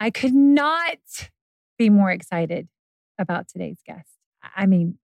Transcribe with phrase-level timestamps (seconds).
[0.00, 0.98] I could not
[1.78, 2.68] be more excited
[3.18, 4.08] about today's guest.
[4.56, 4.98] I mean,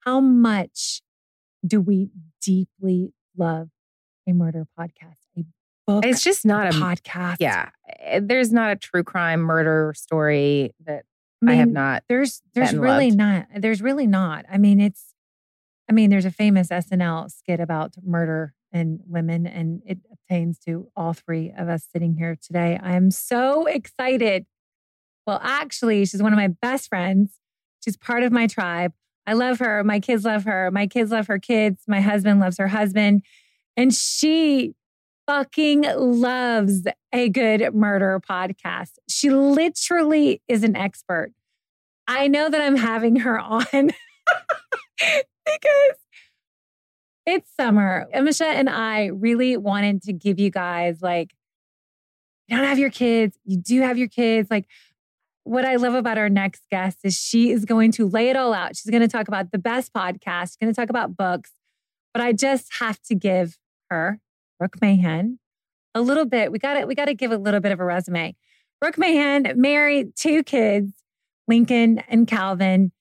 [0.00, 1.02] how much
[1.66, 3.68] do we deeply love
[4.28, 5.16] a murder podcast?
[5.38, 5.44] A
[5.86, 7.36] book it's just not a podcast.
[7.40, 7.70] Yeah.
[8.00, 11.04] eh, There's not a true crime murder story that
[11.46, 12.04] I, have not.
[12.08, 13.18] There's there's really loved.
[13.18, 13.46] not.
[13.56, 14.44] There's really not.
[14.50, 15.12] I mean, it's
[15.90, 20.88] I mean, there's a famous SNL skit about murder and women, and it obtains to
[20.96, 22.78] all three of us sitting here today.
[22.82, 24.46] I am so excited.
[25.26, 27.38] Well, actually, she's one of my best friends.
[27.84, 28.92] She's part of my tribe.
[29.26, 29.84] I love her.
[29.84, 30.70] My kids love her.
[30.70, 31.82] My kids love her kids.
[31.86, 33.22] My husband loves her husband.
[33.76, 34.74] And she
[35.26, 38.92] fucking loves a good murder podcast.
[39.08, 41.32] She literally is an expert.
[42.08, 43.62] I know that I'm having her on
[44.98, 45.96] because
[47.26, 48.06] it's summer.
[48.14, 51.34] Emisha and I really wanted to give you guys like,
[52.48, 54.50] you don't have your kids, you do have your kids.
[54.50, 54.66] Like,
[55.44, 58.52] what I love about our next guest is she is going to lay it all
[58.52, 58.76] out.
[58.76, 61.50] She's going to talk about the best podcast, she's going to talk about books.
[62.12, 63.58] But I just have to give
[63.90, 64.20] her,
[64.58, 65.38] Brooke Mahan,
[65.94, 66.52] a little bit.
[66.52, 68.36] We got to we got to give a little bit of a resume.
[68.80, 70.92] Brooke Mahan married two kids,
[71.48, 72.92] Lincoln and Calvin.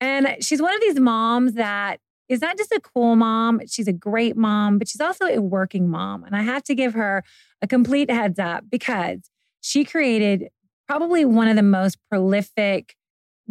[0.00, 3.92] And she's one of these moms that is not just a cool mom, she's a
[3.92, 6.22] great mom, but she's also a working mom.
[6.22, 7.24] And I have to give her
[7.60, 9.18] a complete heads up because
[9.60, 10.48] she created
[10.86, 12.94] probably one of the most prolific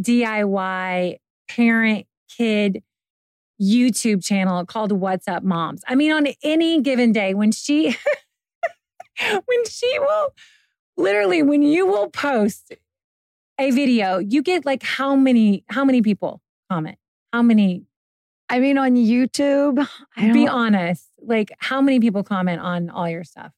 [0.01, 1.17] DIY
[1.49, 2.81] parent kid
[3.61, 5.83] YouTube channel called What's Up Moms.
[5.85, 7.87] I mean, on any given day, when she
[9.19, 10.29] when she will
[10.95, 12.73] literally when you will post
[13.59, 16.41] a video, you get like how many how many people
[16.71, 16.97] comment?
[17.33, 17.83] How many?
[18.49, 19.87] I mean, on YouTube,
[20.17, 21.05] Be honest.
[21.21, 23.51] Like how many people comment on all your stuff?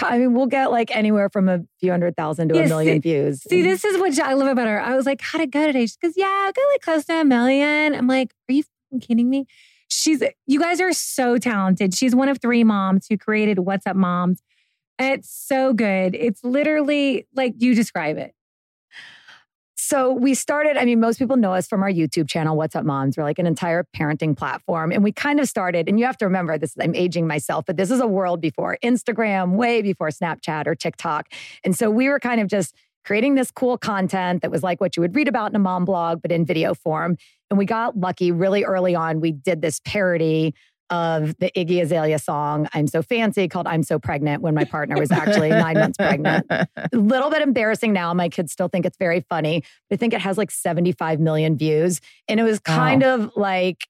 [0.00, 2.96] I mean, we'll get like anywhere from a few hundred thousand to Yeah, a million
[2.96, 3.42] see- views.
[3.42, 4.80] See, this is what I love about her.
[4.80, 5.86] I was like, how'd it go today?
[5.86, 7.94] She goes, yeah, I got like close to a million.
[7.94, 8.64] I'm like, are you
[9.00, 9.46] kidding me?
[9.88, 11.94] She's, you guys are so talented.
[11.94, 14.40] She's one of three moms who created What's Up Moms.
[14.98, 16.14] It's so good.
[16.14, 18.34] It's literally like you describe it.
[19.86, 22.86] So we started, I mean, most people know us from our YouTube channel, What's Up
[22.86, 23.18] Moms.
[23.18, 24.90] We're like an entire parenting platform.
[24.90, 27.76] And we kind of started, and you have to remember this, I'm aging myself, but
[27.76, 31.30] this is a world before Instagram, way before Snapchat or TikTok.
[31.64, 32.74] And so we were kind of just
[33.04, 35.84] creating this cool content that was like what you would read about in a mom
[35.84, 37.18] blog, but in video form.
[37.50, 39.20] And we got lucky really early on.
[39.20, 40.54] We did this parody
[40.90, 44.98] of the Iggy Azalea song, I'm So Fancy, called I'm So Pregnant, when my partner
[44.98, 46.46] was actually nine months pregnant.
[46.50, 48.12] A little bit embarrassing now.
[48.14, 49.62] My kids still think it's very funny.
[49.88, 52.00] But I think it has like 75 million views.
[52.28, 53.86] And it was kind of like,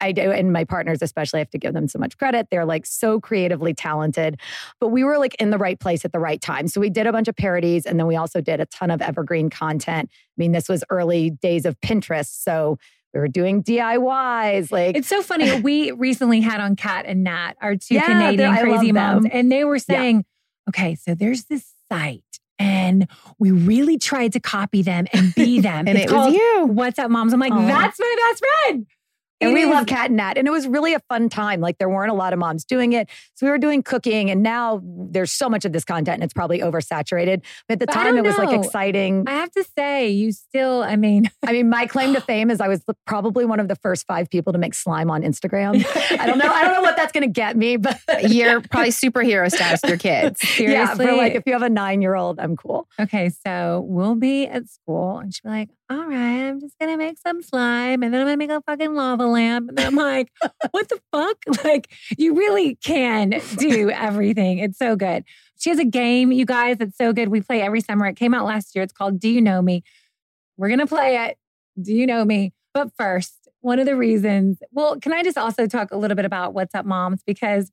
[0.00, 2.46] I do, and my partners especially I have to give them so much credit.
[2.50, 4.38] They're like so creatively talented.
[4.80, 6.68] But we were like in the right place at the right time.
[6.68, 9.02] So we did a bunch of parodies and then we also did a ton of
[9.02, 10.08] evergreen content.
[10.12, 12.42] I mean, this was early days of Pinterest.
[12.42, 12.78] So
[13.14, 14.70] we were doing DIYs.
[14.70, 15.60] Like It's so funny.
[15.60, 19.30] we recently had on Kat and Nat, our two Yeah, Canadian crazy moms, them.
[19.34, 20.24] and they were saying,
[20.68, 22.22] okay, so there's this site.
[22.60, 23.08] And
[23.38, 25.86] we really tried to copy them and be them.
[25.86, 26.66] And It's it was you.
[26.66, 27.32] What's up, moms?
[27.32, 27.66] I'm like, Aw.
[27.66, 28.86] that's my best friend.
[29.40, 30.36] And we love Kat and Nat.
[30.36, 31.60] And it was really a fun time.
[31.60, 33.08] Like there weren't a lot of moms doing it.
[33.34, 34.30] So we were doing cooking.
[34.30, 37.42] And now there's so much of this content and it's probably oversaturated.
[37.68, 39.24] But at the But time, it was like exciting.
[39.26, 42.60] I have to say, you still, I mean, I mean, my claim to fame is
[42.60, 45.84] I was probably one of the first five people to make slime on Instagram.
[46.18, 46.48] I don't know.
[46.50, 47.98] I don't know what that's going to get me, but
[48.28, 50.40] You're probably superhero status with your kids.
[50.42, 51.06] yeah, seriously.
[51.06, 52.88] for like if you have a nine year old, I'm cool.
[52.98, 56.96] Okay, so we'll be at school and she'll be like, all right, I'm just gonna
[56.98, 59.70] make some slime and then I'm gonna make a fucking lava lamp.
[59.70, 60.30] And I'm like,
[60.70, 61.36] what the fuck?
[61.64, 64.58] Like, you really can do everything.
[64.58, 65.24] It's so good.
[65.58, 67.28] She has a game, you guys, it's so good.
[67.28, 68.06] We play every summer.
[68.06, 68.84] It came out last year.
[68.84, 69.82] It's called Do You Know Me?
[70.56, 71.38] We're gonna play it.
[71.80, 72.52] Do you know me?
[72.74, 76.24] But first, one of the reasons, well, can I just also talk a little bit
[76.24, 77.22] about What's Up Moms?
[77.26, 77.70] Because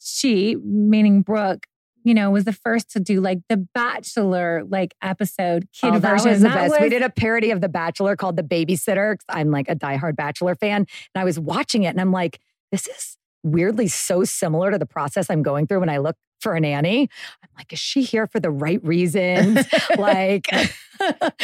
[0.00, 1.66] she, meaning Brooke,
[2.04, 6.10] you know, was the first to do like the Bachelor like episode kid Oh, that
[6.10, 6.30] version.
[6.30, 6.80] was the That best.
[6.80, 9.16] we did a parody of The Bachelor called The Babysitter.
[9.28, 10.86] I'm like a diehard Bachelor fan.
[11.14, 12.40] And I was watching it and I'm like,
[12.70, 16.54] this is weirdly so similar to the process I'm going through when I look for
[16.54, 17.08] a nanny.
[17.42, 19.64] I'm like, is she here for the right reasons?
[19.96, 20.48] like,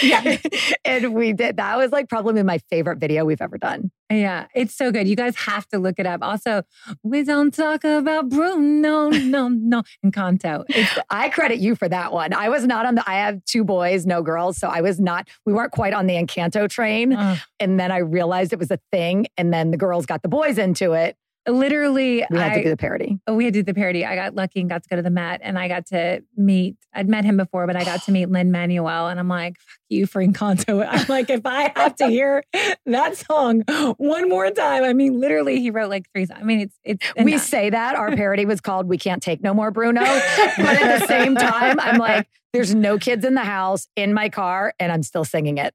[0.03, 0.37] yeah.
[0.85, 1.57] And we did.
[1.59, 3.91] That was like probably my favorite video we've ever done.
[4.11, 5.07] Yeah, it's so good.
[5.07, 6.21] You guys have to look it up.
[6.23, 6.63] Also,
[7.03, 10.65] we don't talk about Bruno, no, no, no, Encanto.
[10.69, 12.33] It's, I credit you for that one.
[12.33, 14.57] I was not on the, I have two boys, no girls.
[14.57, 17.13] So I was not, we weren't quite on the Encanto train.
[17.13, 19.27] uh, And then I realized it was a thing.
[19.37, 21.17] And then the girls got the boys into it.
[21.49, 23.19] Literally, We had I, to do the parody.
[23.27, 24.05] oh, we had to do the parody.
[24.05, 26.77] I got lucky and got to go to the Met, and I got to meet.
[26.95, 29.79] I'd met him before, but I got to meet Lin Manuel, and I'm like, "Fuck
[29.89, 32.43] you for Encanto." I'm like, if I have to hear
[32.87, 33.63] that song
[33.97, 36.27] one more time, I mean, literally, he wrote like three.
[36.27, 36.41] songs.
[36.41, 37.07] I mean, it's it's.
[37.23, 40.03] We say that our parody was called We Can't Take No More Bruno.
[40.59, 44.29] But at the same time, I'm like, there's no kids in the house, in my
[44.29, 45.75] car, and I'm still singing it.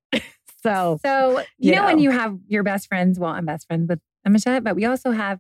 [0.62, 3.88] So So you, you know, when you have your best friends, well, I'm best friends
[3.90, 5.40] with Amisha, but we also have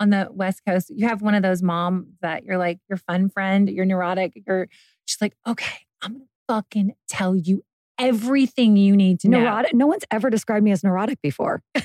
[0.00, 3.28] on the West Coast, you have one of those moms that you're like your fun
[3.28, 4.68] friend, you're neurotic, you're
[5.06, 7.62] she's like, okay, I'm gonna fucking tell you
[7.98, 9.40] everything you need to know.
[9.40, 11.62] neurotic, no one's ever described me as neurotic before.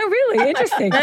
[0.00, 0.48] Oh, really?
[0.50, 0.92] Interesting.
[0.94, 1.02] um,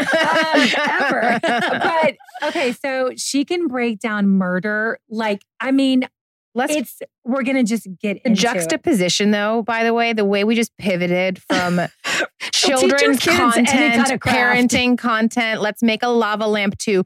[1.01, 1.39] Ever.
[1.43, 2.15] but
[2.47, 4.99] okay, so she can break down murder.
[5.09, 6.07] Like, I mean,
[6.53, 8.35] Let's it's we're gonna just get into it.
[8.35, 11.81] juxtaposition, though, by the way, the way we just pivoted from
[12.53, 17.03] children's content, kind of parenting content, let's make a lava lamp too.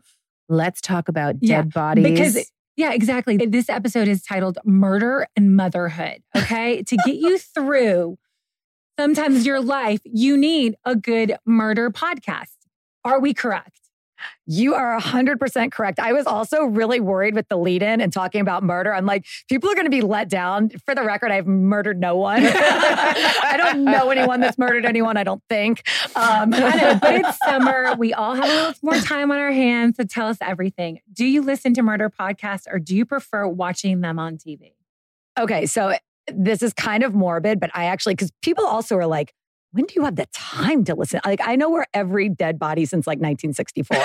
[0.47, 2.03] let's talk about Yeah, dead bodies.
[2.03, 3.37] Because yeah, exactly.
[3.37, 6.23] This episode is titled Murder and Motherhood.
[6.35, 6.81] Okay.
[6.83, 8.17] to get you through
[8.97, 12.55] sometimes your life, you need a good murder podcast.
[13.03, 13.78] Are we correct?
[14.45, 15.99] You are 100% correct.
[15.99, 18.93] I was also really worried with the lead in and talking about murder.
[18.93, 20.69] I'm like, people are going to be let down.
[20.85, 22.41] For the record, I've murdered no one.
[22.45, 25.83] I don't know anyone that's murdered anyone, I don't think.
[26.15, 27.95] Um, I know, but it's summer.
[27.97, 30.99] We all have a little more time on our hands to tell us everything.
[31.11, 34.73] Do you listen to murder podcasts or do you prefer watching them on TV?
[35.39, 35.95] okay, so
[36.27, 39.33] this is kind of morbid, but I actually, because people also are like,
[39.71, 41.21] when do you have the time to listen?
[41.25, 43.97] Like, I know where every dead body since like 1964.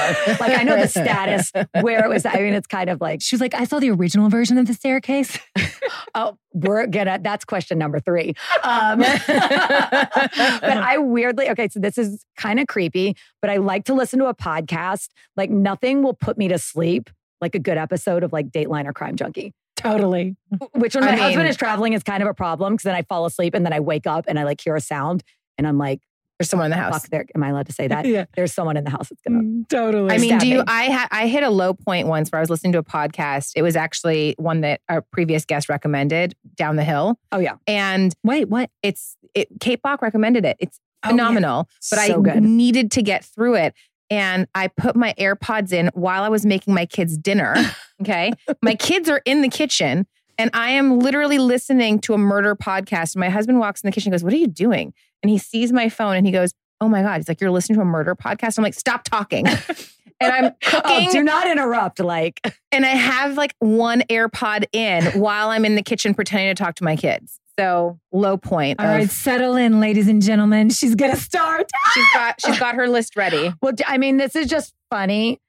[0.46, 1.50] like, I know the status
[1.80, 2.26] where it was.
[2.26, 4.66] I mean, it's kind of like, She was like, I saw the original version of
[4.66, 5.38] the staircase.
[6.16, 7.18] Oh, we're gonna.
[7.20, 8.34] That's question number three.
[8.62, 11.68] Um, but I weirdly okay.
[11.68, 15.08] So this is kind of creepy, but I like to listen to a podcast.
[15.36, 18.92] Like nothing will put me to sleep like a good episode of like Dateline or
[18.92, 19.52] Crime Junkie.
[19.76, 20.36] totally.
[20.74, 23.02] Which when I my husband is traveling is kind of a problem because then I
[23.02, 25.24] fall asleep and then I wake up and I like hear a sound
[25.58, 26.00] and I'm like,
[26.38, 27.02] There's someone in the house.
[27.02, 28.04] "Fuck, there." Am I allowed to say that?
[28.14, 28.24] Yeah.
[28.34, 29.40] There's someone in the house that's gonna.
[29.42, 30.10] Mm, totally.
[30.12, 30.64] I mean, stab do you?
[30.66, 33.52] I had I hit a low point once where I was listening to a podcast.
[33.56, 38.14] It was actually one that our previous guest recommended, Down the Hill, Oh yeah, and
[38.24, 38.70] Wait, what?
[38.82, 39.48] it's it.
[39.60, 40.56] Kate Bach recommended it.
[40.60, 41.10] It's Oh, yeah.
[41.12, 42.42] phenomenal, but so I good.
[42.42, 43.74] needed to get through it,
[44.10, 47.54] and I put my AirPods in while I was making my kids dinner.
[48.02, 50.06] Okay, my kids are in the kitchen.
[50.36, 53.14] And I am literally listening to a murder podcast.
[53.14, 54.92] And my husband walks in the kitchen and goes, What are you doing?
[55.24, 56.52] And he sees my phone and he goes,
[56.82, 57.16] Oh my God.
[57.16, 58.58] He's like, You're listening to a murder podcast?
[58.58, 59.46] I'm like, Stop talking.
[60.20, 61.98] and I'm cooking Oh, do not interrupt.
[61.98, 62.40] Like
[62.72, 66.74] and I have like one AirPod in while I'm in the kitchen pretending to talk
[66.74, 67.40] to my kids.
[67.58, 68.80] So low point.
[68.80, 70.68] All of- right, settle in, ladies and gentlemen.
[70.68, 71.70] She's gonna start.
[71.94, 73.54] she's got she's got her list ready.
[73.62, 75.40] Well, I mean, this is just funny.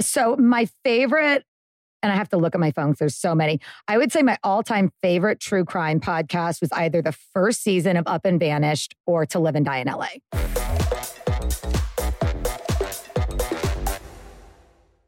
[0.00, 1.44] So, my favorite,
[2.04, 3.60] and I have to look at my phone because there's so many.
[3.88, 7.96] I would say my all time favorite true crime podcast was either the first season
[7.96, 10.08] of Up and Vanished or To Live and Die in LA.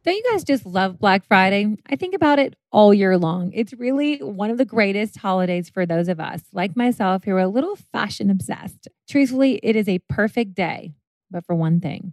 [0.04, 1.76] Don't you guys just love Black Friday?
[1.90, 3.50] I think about it all year long.
[3.52, 7.40] It's really one of the greatest holidays for those of us, like myself, who are
[7.40, 8.88] a little fashion obsessed.
[9.08, 10.92] Truthfully, it is a perfect day
[11.30, 12.12] but for one thing,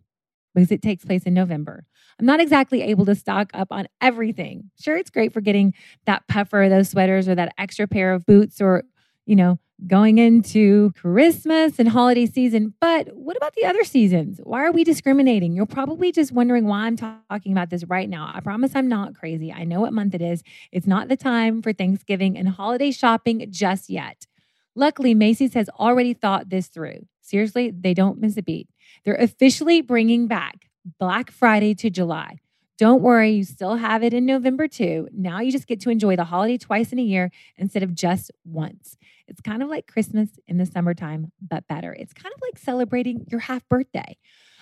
[0.53, 1.86] because it takes place in November.
[2.19, 4.69] I'm not exactly able to stock up on everything.
[4.79, 5.74] Sure, it's great for getting
[6.05, 8.83] that puffer, those sweaters, or that extra pair of boots, or,
[9.25, 12.74] you know, going into Christmas and holiday season.
[12.79, 14.39] But what about the other seasons?
[14.43, 15.53] Why are we discriminating?
[15.53, 18.31] You're probably just wondering why I'm talking about this right now.
[18.33, 19.51] I promise I'm not crazy.
[19.51, 20.43] I know what month it is.
[20.72, 24.27] It's not the time for Thanksgiving and holiday shopping just yet.
[24.75, 27.05] Luckily, Macy's has already thought this through.
[27.22, 28.67] Seriously, they don't miss a beat.
[29.05, 30.69] They're officially bringing back
[31.00, 32.39] Black Friday to July.
[32.79, 35.07] Don't worry, you still have it in November too.
[35.13, 38.31] Now you just get to enjoy the holiday twice in a year instead of just
[38.43, 38.98] once.
[39.27, 41.93] It's kind of like Christmas in the summertime, but better.
[41.93, 44.17] It's kind of like celebrating your half birthday.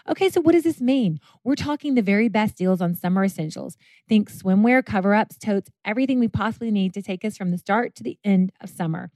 [0.10, 1.20] Okay, so what does this mean?
[1.44, 3.78] We're talking the very best deals on summer essentials.
[4.10, 7.96] Think swimwear, cover ups, totes, everything we possibly need to take us from the start
[7.96, 9.12] to the end of summer.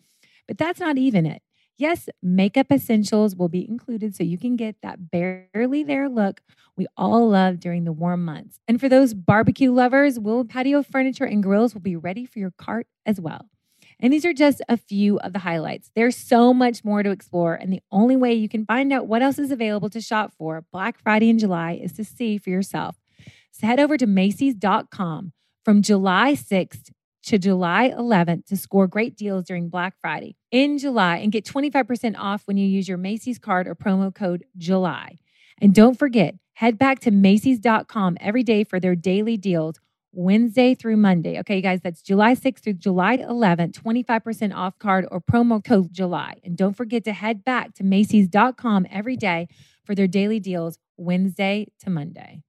[0.48, 1.41] But that's not even it.
[1.77, 6.41] Yes, makeup essentials will be included so you can get that barely there look
[6.77, 8.60] we all love during the warm months.
[8.67, 12.51] And for those barbecue lovers, will patio furniture and grills will be ready for your
[12.51, 13.50] cart as well.
[14.00, 15.89] And these are just a few of the highlights.
[15.96, 19.22] There's so much more to explore, and the only way you can find out what
[19.22, 22.98] else is available to shop for Black Friday in July is to see for yourself.
[23.51, 25.32] So head over to Macy's.com
[25.63, 26.91] from July 6th
[27.25, 32.15] to July 11th to score great deals during Black Friday in July and get 25%
[32.17, 35.17] off when you use your Macy's card or promo code July.
[35.60, 39.79] And don't forget, head back to Macy's.com every day for their daily deals,
[40.12, 41.39] Wednesday through Monday.
[41.39, 45.91] Okay, you guys, that's July 6th through July 11th, 25% off card or promo code
[45.91, 46.36] July.
[46.44, 49.48] And don't forget to head back to Macy's.com every day
[49.84, 52.44] for their daily deals, Wednesday to Monday.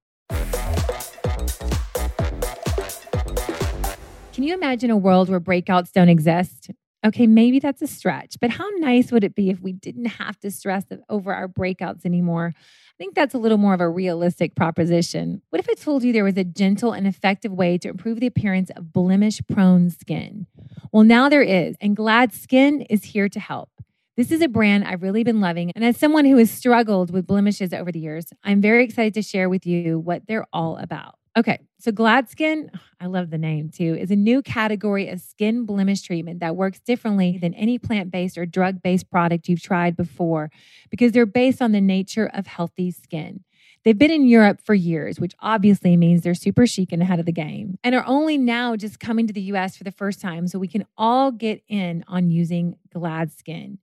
[4.37, 6.71] Can you imagine a world where breakouts don't exist?
[7.03, 10.39] Okay, maybe that's a stretch, but how nice would it be if we didn't have
[10.41, 12.53] to stress over our breakouts anymore?
[12.55, 15.41] I think that's a little more of a realistic proposition.
[15.49, 18.27] What if I told you there was a gentle and effective way to improve the
[18.27, 20.47] appearance of blemish prone skin?
[20.93, 23.71] Well, now there is, and Glad Skin is here to help.
[24.19, 25.73] This is a brand I've really been loving.
[25.75, 29.23] And as someone who has struggled with blemishes over the years, I'm very excited to
[29.23, 31.16] share with you what they're all about.
[31.37, 35.67] Okay, so Glad Skin, I love the name too, is a new category of skin
[35.67, 39.97] blemish treatment that works differently than any plant based or drug based product you've tried
[39.97, 40.51] before
[40.91, 43.45] because they're based on the nature of healthy skin.
[43.85, 47.27] They've been in Europe for years, which obviously means they're super chic and ahead of
[47.27, 50.49] the game, and are only now just coming to the US for the first time
[50.49, 53.79] so we can all get in on using Glad Skin.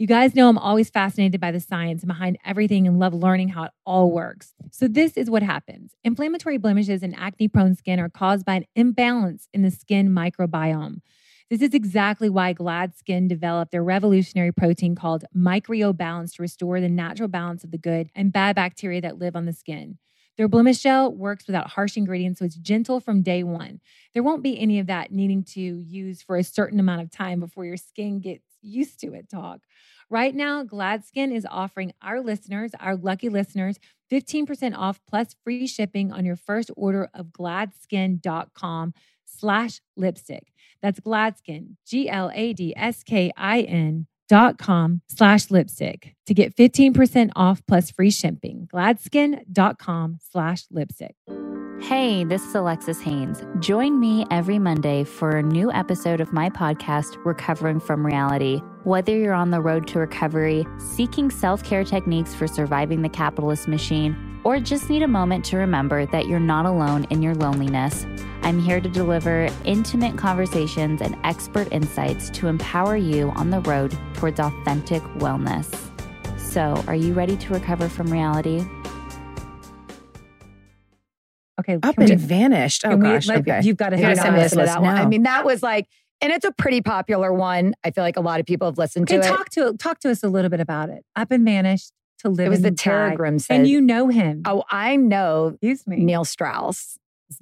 [0.00, 3.64] You guys know I'm always fascinated by the science behind everything and love learning how
[3.64, 4.54] it all works.
[4.70, 8.64] So, this is what happens inflammatory blemishes and acne prone skin are caused by an
[8.76, 11.00] imbalance in the skin microbiome.
[11.50, 16.90] This is exactly why Glad Skin developed their revolutionary protein called MicroBalance to restore the
[16.90, 19.98] natural balance of the good and bad bacteria that live on the skin.
[20.36, 23.80] Their blemish gel works without harsh ingredients, so it's gentle from day one.
[24.14, 27.40] There won't be any of that needing to use for a certain amount of time
[27.40, 29.60] before your skin gets used to it, talk.
[30.10, 33.78] Right now, GladSkin is offering our listeners, our lucky listeners,
[34.10, 38.94] 15% off plus free shipping on your first order of gladskin.com
[39.26, 40.52] slash lipstick.
[40.80, 42.36] That's GladSkin, G-L-A-D-S-K-I-N
[44.28, 48.68] dot com slash lipstick to get 15% off plus free shipping.
[48.72, 51.16] Gladskin.com slash lipstick.
[51.80, 53.44] Hey, this is Alexis Haynes.
[53.60, 58.60] Join me every Monday for a new episode of my podcast, Recovering from Reality.
[58.82, 63.68] Whether you're on the road to recovery, seeking self care techniques for surviving the capitalist
[63.68, 68.06] machine, or just need a moment to remember that you're not alone in your loneliness,
[68.42, 73.96] I'm here to deliver intimate conversations and expert insights to empower you on the road
[74.14, 75.72] towards authentic wellness.
[76.38, 78.66] So, are you ready to recover from reality?
[81.58, 82.84] Okay, up and we, vanished.
[82.84, 83.60] Oh gosh, like, okay.
[83.62, 84.96] you've got to hear that one.
[84.96, 85.88] I mean, that was like,
[86.20, 87.74] and it's a pretty popular one.
[87.84, 89.52] I feel like a lot of people have listened okay, to talk it.
[89.54, 91.04] To talk to us a little bit about it.
[91.16, 92.46] Up and vanished to live.
[92.46, 94.42] It was the Terragrim and you know him.
[94.44, 95.48] Oh, I know.
[95.48, 96.98] Excuse me, Neil Strauss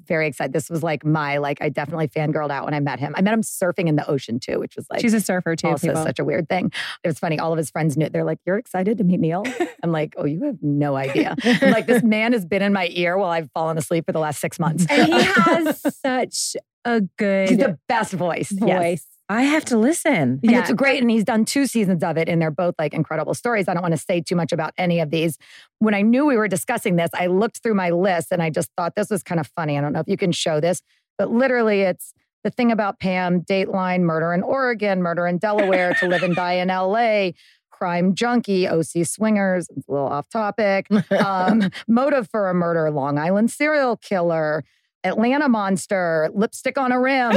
[0.07, 0.53] very excited.
[0.53, 3.15] This was like my like I definitely fangirled out when I met him.
[3.17, 5.69] I met him surfing in the ocean too, which was like she's a surfer too.
[5.69, 6.05] Also, people.
[6.05, 6.73] such a weird thing.
[7.05, 7.39] It was funny.
[7.39, 8.09] All of his friends knew.
[8.09, 9.45] They're like, "You're excited to meet Neil?"
[9.83, 12.89] I'm like, "Oh, you have no idea." I'm like this man has been in my
[12.93, 17.01] ear while I've fallen asleep for the last six months, and he has such a
[17.19, 18.51] good, he's the best voice.
[18.51, 18.69] Voice.
[18.69, 19.07] Yes.
[19.29, 20.13] I have to listen.
[20.13, 20.61] And yeah.
[20.61, 21.01] it's great.
[21.01, 23.67] And he's done two seasons of it, and they're both like incredible stories.
[23.69, 25.39] I don't want to say too much about any of these.
[25.81, 28.71] When I knew we were discussing this, I looked through my list and I just
[28.77, 29.77] thought this was kind of funny.
[29.77, 30.81] I don't know if you can show this,
[31.19, 32.15] but literally it's
[32.45, 36.55] the thing about Pam, Dateline, murder in Oregon, murder in Delaware, to live and die
[36.55, 37.33] in LA,
[37.71, 43.19] Crime Junkie, OC Swingers, it's a little off topic, um, Motive for a Murder, Long
[43.19, 44.65] Island Serial Killer,
[45.07, 47.33] Atlanta Monster, Lipstick on a Rim.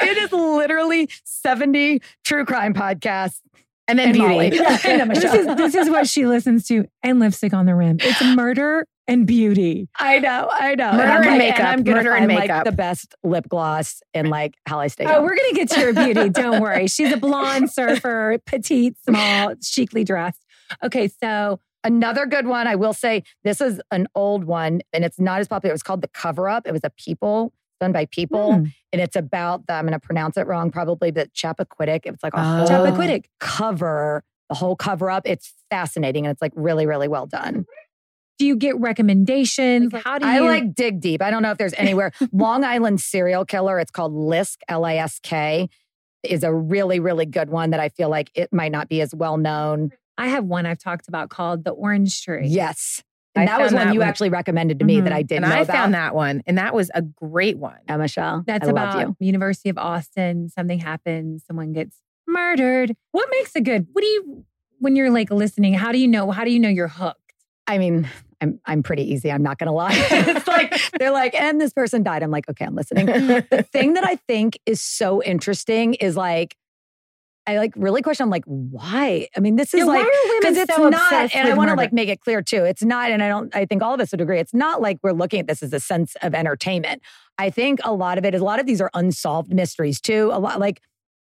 [0.00, 3.40] it is literally 70 true crime podcasts.
[3.88, 4.50] And then And beauty.
[4.58, 7.96] This is this is what she listens to and lipstick on the rim.
[8.00, 9.88] It's murder and beauty.
[9.98, 10.92] I know, I know.
[10.92, 12.64] Murder I'm and like- makeup, I'm gonna murder and find, like, makeup.
[12.64, 15.04] the best lip gloss and like how I stay.
[15.04, 15.22] Oh, young.
[15.24, 16.28] we're gonna get to your beauty.
[16.28, 16.86] Don't worry.
[16.86, 20.40] She's a blonde surfer, petite, small, chicly dressed.
[20.84, 25.18] Okay, so Another good one, I will say, this is an old one and it's
[25.18, 25.72] not as popular.
[25.72, 26.66] It was called The Cover Up.
[26.66, 28.54] It was a people done by people.
[28.54, 28.64] Hmm.
[28.92, 32.02] And it's about, the, I'm going to pronounce it wrong probably, but Chappaquiddick.
[32.04, 32.66] It's like a Oh.
[32.68, 33.24] Chappaquiddick.
[33.40, 35.22] cover, the whole cover up.
[35.26, 37.66] It's fascinating and it's like really, really well done.
[38.38, 39.92] Do you get recommendations?
[40.04, 41.22] How do you I like dig deep.
[41.22, 42.12] I don't know if there's anywhere.
[42.32, 43.78] Long Island serial killer.
[43.78, 45.68] It's called Lisk, L I S K,
[46.22, 49.14] is a really, really good one that I feel like it might not be as
[49.14, 49.90] well known.
[50.18, 52.46] I have one I've talked about called the orange tree.
[52.48, 53.02] Yes.
[53.34, 54.08] And I that was one that you one.
[54.08, 55.16] actually recommended to me that Mhm.
[55.16, 55.74] I didn't and know I about.
[55.74, 57.78] found that one, and that was a great one.
[57.88, 58.44] Uh, Michelle.
[58.46, 59.16] That's I love about you.
[59.26, 60.50] University of Austin.
[60.50, 61.44] Something happens.
[61.46, 62.94] Someone gets murdered.
[63.12, 63.86] What makes a good?
[63.92, 64.44] What do you
[64.80, 65.72] when you're like listening?
[65.74, 66.30] How do you know?
[66.30, 67.18] How do you know you're hooked?
[67.66, 68.06] I mean,
[68.42, 69.32] I'm I'm pretty easy.
[69.32, 69.92] I'm not gonna lie.
[70.10, 72.22] it's like they're like, and this person died.
[72.22, 73.06] I'm like, okay, I'm listening.
[73.06, 76.54] the thing that I think is so interesting is like,
[77.46, 78.24] I like really question.
[78.24, 79.28] I'm like, why?
[79.36, 80.06] I mean, this is Yeah, like
[80.40, 82.64] because it's so not, and I want to like make it clear too.
[82.64, 83.54] It's not, and I don't.
[83.54, 84.38] I think all of us would agree.
[84.38, 87.02] It's not like we're looking at this as a sense of entertainment.
[87.38, 90.30] I think a lot of it is a lot of these are unsolved mysteries too.
[90.32, 90.80] A lot like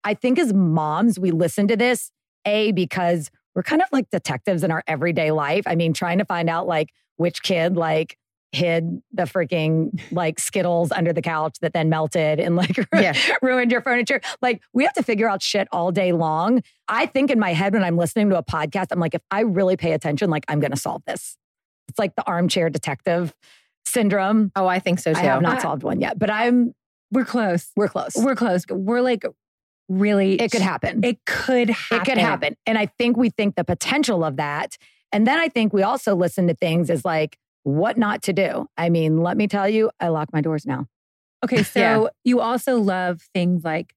[0.03, 2.11] I think as moms we listen to this
[2.45, 5.63] a because we're kind of like detectives in our everyday life.
[5.65, 8.17] I mean, trying to find out like which kid like
[8.53, 13.13] hid the freaking like Skittles under the couch that then melted and like Yeah.
[13.41, 14.19] ruined your furniture.
[14.41, 16.61] Like we have to figure out shit all day long.
[16.87, 19.41] I think in my head when I'm listening to a podcast, I'm like, if I
[19.41, 21.37] really pay attention, like I'm going to solve this.
[21.87, 23.33] It's like the armchair detective
[23.85, 24.51] syndrome.
[24.55, 25.19] Oh, I think so too.
[25.19, 26.73] I have not I- solved one yet, but I'm
[27.11, 27.71] We're close.
[27.75, 28.13] we're close.
[28.15, 28.65] We're close.
[28.69, 29.23] We're like
[29.89, 30.35] really.
[30.41, 31.03] it could happen.
[31.03, 31.97] It could happen.
[31.97, 32.55] It could happen.
[32.65, 34.77] And I think we think the potential of that.
[35.13, 38.67] And then I think we also listen to things as like what not to do.
[38.77, 40.87] I mean, let me tell you, I lock my doors now.
[41.43, 42.07] Okay, so Yeah.
[42.23, 43.93] you also love things like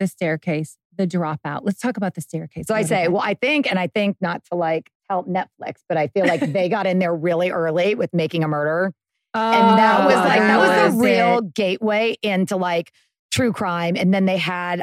[0.00, 1.60] the staircase, the dropout.
[1.62, 2.66] Let's talk about the staircase.
[2.66, 3.12] So I say, bit.
[3.12, 6.40] well, I think, and I think not to like help Netflix, but I feel like
[6.52, 8.92] they got in there really early with making a murder.
[9.34, 11.54] And that was Oh, like, that was the was real it.
[11.54, 12.90] gateway into like
[13.30, 13.94] true crime.
[13.96, 14.82] And then they had,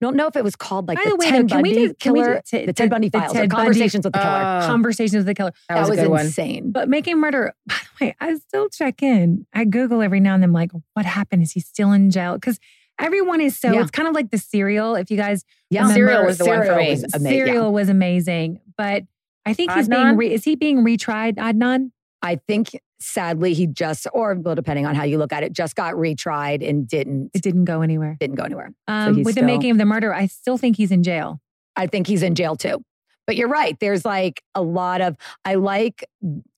[0.00, 1.70] don't know if it was called like By the, the way, Ted though, can we
[1.74, 3.48] Bundy do- can we do killer, Ted- the Ted the- Bundy the files, or Ted
[3.50, 4.60] Bundy- conversations with the killer.
[4.62, 5.52] Oh, Conversations with the killer.
[5.68, 6.26] that, that was, was a good one.
[6.26, 6.70] insane.
[6.72, 9.46] But making murder, by the way, I still check in.
[9.52, 11.42] I Google every now and then, like, what happened?
[11.42, 12.34] Is he still in jail?
[12.34, 12.58] Because
[13.00, 13.82] everyone is so, Yeah.
[13.82, 14.94] it's kind of like the serial.
[14.94, 16.90] If you guys, Yeah, Serial was the one for Serial me.
[16.90, 17.30] was amazing.
[17.46, 18.60] serial was amazing.
[18.76, 19.04] But
[19.46, 21.90] I think he's being, re- is he being retried, Adnan?
[22.22, 25.76] I think sadly he just, or well, depending on how you look at it, just
[25.76, 28.16] got retried and didn't It didn't go anywhere.
[28.18, 28.72] didn't go anywhere.
[28.88, 31.40] Um, he's with the making of the murder, I still think he's in jail.
[31.76, 32.82] I think he's in jail too.
[33.26, 33.78] But you're right.
[33.78, 36.04] There's like a lot of I like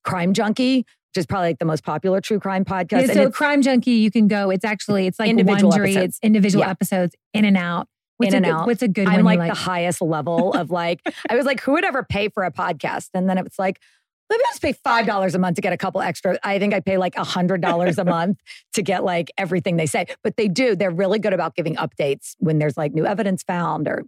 [0.04, 3.08] Crime Junkie, which is probably like the most popular true crime podcast.
[3.08, 4.50] Yeah, so Crime Junkie, you can go.
[4.50, 6.04] It's actually it's like Individual episodes.
[6.04, 6.70] It's individual Yeah.
[6.70, 7.88] episodes in and out.
[8.16, 8.66] What's In and good- out.
[8.66, 9.24] What's a good I'm one?
[9.24, 12.44] like, like the highest level of like, I was like, who would ever pay for
[12.44, 13.08] a podcast?
[13.14, 13.80] And then it was like,
[14.30, 16.38] let me just pay five dollars a month to get a couple extra.
[16.42, 18.40] I think I pay like a hundred dollars a month
[18.74, 20.06] to get like everything they say.
[20.22, 20.76] But they do.
[20.76, 24.04] They're really good about giving updates when there's like new evidence found or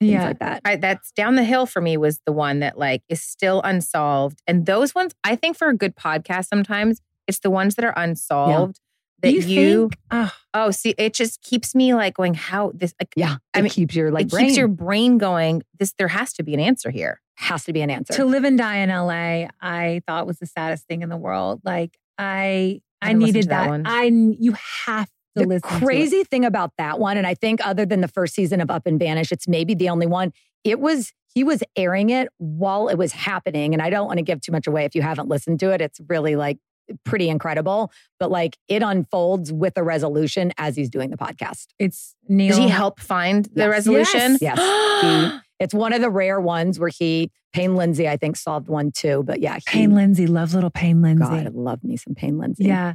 [0.00, 0.26] things yeah.
[0.26, 0.62] like that.
[0.64, 4.42] I, that's down the hill for me was the one that like is still unsolved.
[4.46, 7.94] And those ones, I think for a good podcast, sometimes it's the ones that are
[7.96, 8.80] unsolved
[9.22, 9.98] that you, you, think?
[10.10, 13.62] Oh, oh, see, it just keeps me like going, how this, like, Yeah, I it
[13.62, 15.62] mean, keeps your like it brain keeps your brain going.
[15.78, 17.20] This, there has to be an answer here.
[17.36, 18.14] has to be an answer.
[18.14, 21.60] to live and die in LA, I thought was the saddest thing in the world.
[21.64, 23.68] Like I, I, haven't needed that that.
[23.68, 23.82] one.
[23.86, 24.54] I, you
[24.86, 25.06] have
[25.36, 25.68] to the listen.
[25.68, 25.80] to it.
[25.80, 28.86] crazy thing about that one, and I think other than the first season of Up
[28.86, 30.32] and Vanish, it's maybe the only one.
[30.64, 34.22] It was he was airing it while it was happening, and I don't want to
[34.24, 35.80] give too much away if you haven't listened to it.
[35.80, 36.58] It's really like
[37.04, 41.66] pretty incredible, but like it unfolds with a resolution as he's doing the podcast.
[41.78, 42.48] It's Neil.
[42.50, 43.68] Does he help find the Yes.
[43.70, 44.38] resolution?
[44.40, 44.58] Yes.
[45.02, 48.92] He- It's one of the rare ones where he Payne Lindsay, I think, solved one
[48.92, 49.22] too.
[49.26, 50.26] But yeah, he, Payne Lindsay.
[50.26, 51.24] Love little Payne Lindsay.
[51.24, 52.64] God, I love me some Payne Lindsay.
[52.64, 52.94] Yeah.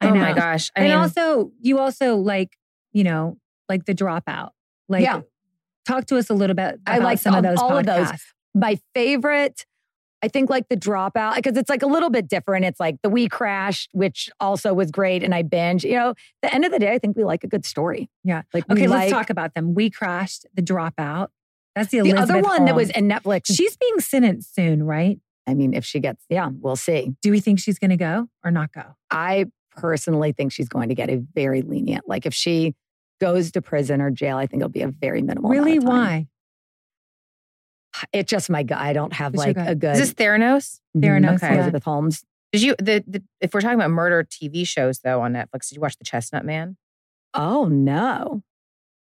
[0.00, 0.70] I oh my uh, gosh.
[0.76, 2.56] I and mean, also, you also like,
[2.92, 3.36] you know,
[3.68, 4.50] like the dropout.
[4.88, 5.20] Like, Yeah.
[5.86, 6.80] talk to us a little bit.
[6.86, 7.58] I like some of those.
[7.58, 8.08] all of those.
[8.54, 9.64] my favorite
[10.22, 13.10] i think like the dropout because it's like a little bit different it's like the
[13.10, 16.78] we crashed which also was great and i binge you know the end of the
[16.78, 18.42] day i think we like a good story Yeah.
[18.54, 19.74] like Okay, let's like- talk about them.
[19.74, 21.28] We crashed the dropout.
[21.74, 23.46] That's the The other one that was in Netflix.
[23.46, 25.18] She's being sentenced soon, right?
[25.46, 27.14] I mean, if she gets, yeah, we'll see.
[27.22, 28.82] Do we think she's going to go or not go?
[29.10, 32.06] I personally think she's going to get a very lenient.
[32.06, 32.74] Like if she
[33.20, 35.50] goes to prison or jail, I think it'll be a very minimal.
[35.50, 35.78] really?
[35.78, 36.26] Why?
[38.12, 38.78] It's just my gut.
[38.78, 39.92] I don't have Who's like a good.
[39.92, 40.80] Is this Theranos?
[40.96, 41.02] Mhm.
[41.04, 41.48] Theranos, Okay.
[41.48, 41.54] yeah.
[41.56, 42.24] Elizabeth Holmes.
[42.52, 45.76] Did you the, the if we're talking about murder TV shows though on Netflix, did
[45.76, 46.76] you watch The Chestnut Man?
[47.34, 48.42] Oh no.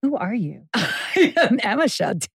[0.04, 0.64] Who are you?
[1.64, 2.28] Emma shut.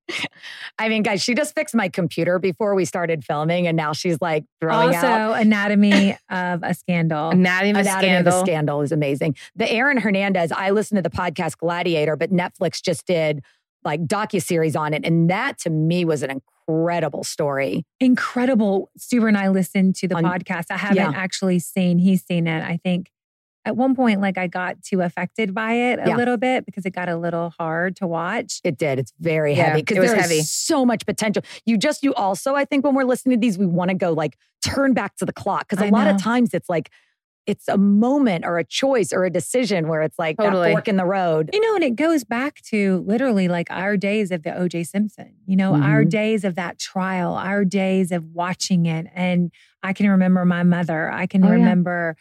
[0.79, 4.17] I mean, guys, she just fixed my computer before we started filming, and now she's
[4.21, 5.05] like throwing out.
[5.05, 5.41] also, out.
[5.41, 7.29] Anatomy of a Scandal.
[7.29, 8.45] Anatomy of a Anatomy of a Scandal.
[8.45, 9.35] Scandal is amazing.
[9.55, 13.43] The Aaron Hernandez, I listened to the podcast Gladiator, but Netflix just did
[13.83, 15.05] like docuseries on it.
[15.05, 16.29] And that to me was an
[16.67, 17.85] incredible story.
[17.99, 18.89] Incredible.
[18.99, 20.65] Stuber and I listened to the On- podcast.
[20.69, 21.11] I haven't Yeah.
[21.15, 22.61] actually seen, he's seen it.
[22.63, 23.09] I think
[23.65, 26.15] at one point, like I got too affected by it a Yeah.
[26.15, 28.61] little bit because it got a little hard to watch.
[28.63, 28.99] It did.
[28.99, 30.41] It's very Yeah, heavy because there's heavy.
[30.41, 31.43] so much potential.
[31.65, 34.13] You just, you also, I think when we're listening to these, we want to go
[34.13, 36.11] like turn back to the clock because a I lot know.
[36.15, 36.89] of times it's like,
[37.49, 40.67] it's a moment or a choice or a decision where it's like Totally.
[40.69, 41.49] that fork in the road.
[41.51, 45.33] You know, and it goes back to literally like our days of the OJ Simpson,
[45.45, 46.09] you know, our Mhm.
[46.09, 49.07] days of that trial, our days of watching it.
[49.13, 49.51] And
[49.83, 51.11] I can remember my mother.
[51.11, 51.53] I can Oh, yeah.
[51.53, 52.15] remember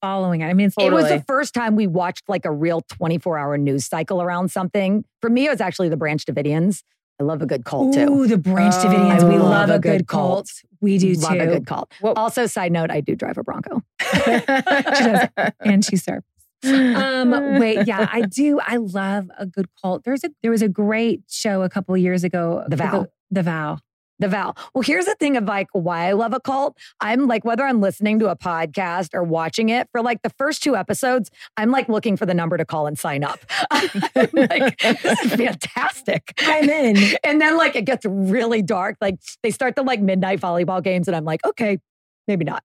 [0.00, 0.46] following it.
[0.46, 3.58] I mean, it's It was the first time we watched like a real 24 hour
[3.58, 5.04] news cycle around something.
[5.20, 6.82] For me, it was actually the Branch Davidians.
[7.20, 8.00] I love a good cult too.
[8.12, 9.20] Ooh, the Branch Oh, Davidians.
[9.24, 10.46] I we love love a a good good cult.
[10.46, 10.50] cult.
[10.80, 11.38] We do Love too.
[11.38, 11.92] Love a good cult.
[12.00, 13.82] Well- also, side note, I do drive a Bronco.
[14.14, 15.28] She does.
[15.60, 16.24] and she serves.
[16.64, 18.58] Um, wait, yeah, I do.
[18.60, 20.04] I love a good cult.
[20.04, 22.64] There's a there was a great show a couple of years ago.
[22.68, 23.00] The Vow.
[23.02, 23.78] The, the Vow.
[24.20, 24.54] The vow.
[24.74, 26.76] Well, here's the thing of like why I love a cult.
[27.00, 30.60] I'm like, whether I'm listening to a podcast or watching it for like the first
[30.60, 33.38] two episodes, I'm like looking for the number to call and sign up.
[33.70, 36.34] I'm like, this is fantastic.
[36.40, 36.96] I'm in.
[37.24, 38.96] And then like it gets really dark.
[39.00, 41.78] Like they start the like midnight volleyball games, and I'm like, okay,
[42.26, 42.62] maybe not.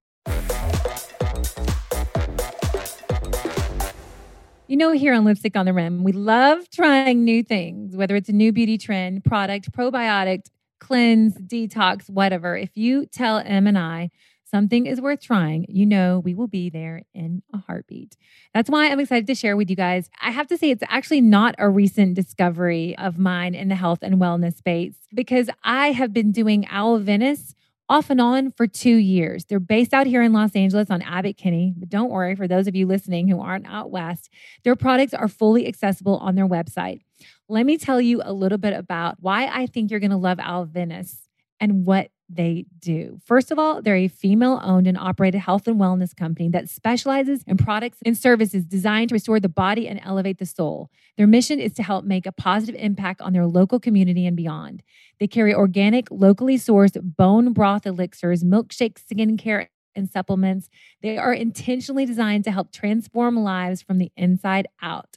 [4.68, 8.30] You know, here on Lipstick on the Rim, we love trying new things, whether it's
[8.30, 10.46] a new beauty trend, product, probiotic,
[10.84, 12.58] cleanse, detox, whatever.
[12.58, 14.12] If you tell M and I
[14.44, 18.18] something is worth trying, you know we will be there in a heartbeat.
[18.54, 20.10] That's why I'm excited to share with you guys.
[20.22, 24.00] I have to say, it's actually not a recent discovery of mine in the health
[24.02, 27.56] and wellness space because I have been doing Owl Venice
[27.94, 29.46] off and on for two years.
[29.46, 31.76] They're based out here in Los Angeles on Abbott Kinney.
[31.78, 34.32] But don't worry, for those of you listening who aren't out west,
[34.64, 37.02] their products are fully accessible on their website.
[37.48, 40.40] Let me tell you a little bit about why I think you're going to love
[40.40, 41.30] Owl Venice
[41.60, 43.20] and what they do.
[43.26, 47.44] First of all, they're a female owned and operated health and wellness company that specializes
[47.44, 50.90] in products and services designed to restore the body and elevate the soul.
[51.18, 54.84] Their mission is to help make a positive impact on their local community and beyond.
[55.20, 60.70] They carry organic, locally sourced bone broth elixirs, milkshake skincare, and supplements.
[61.02, 65.16] They are intentionally designed to help transform lives from the inside out.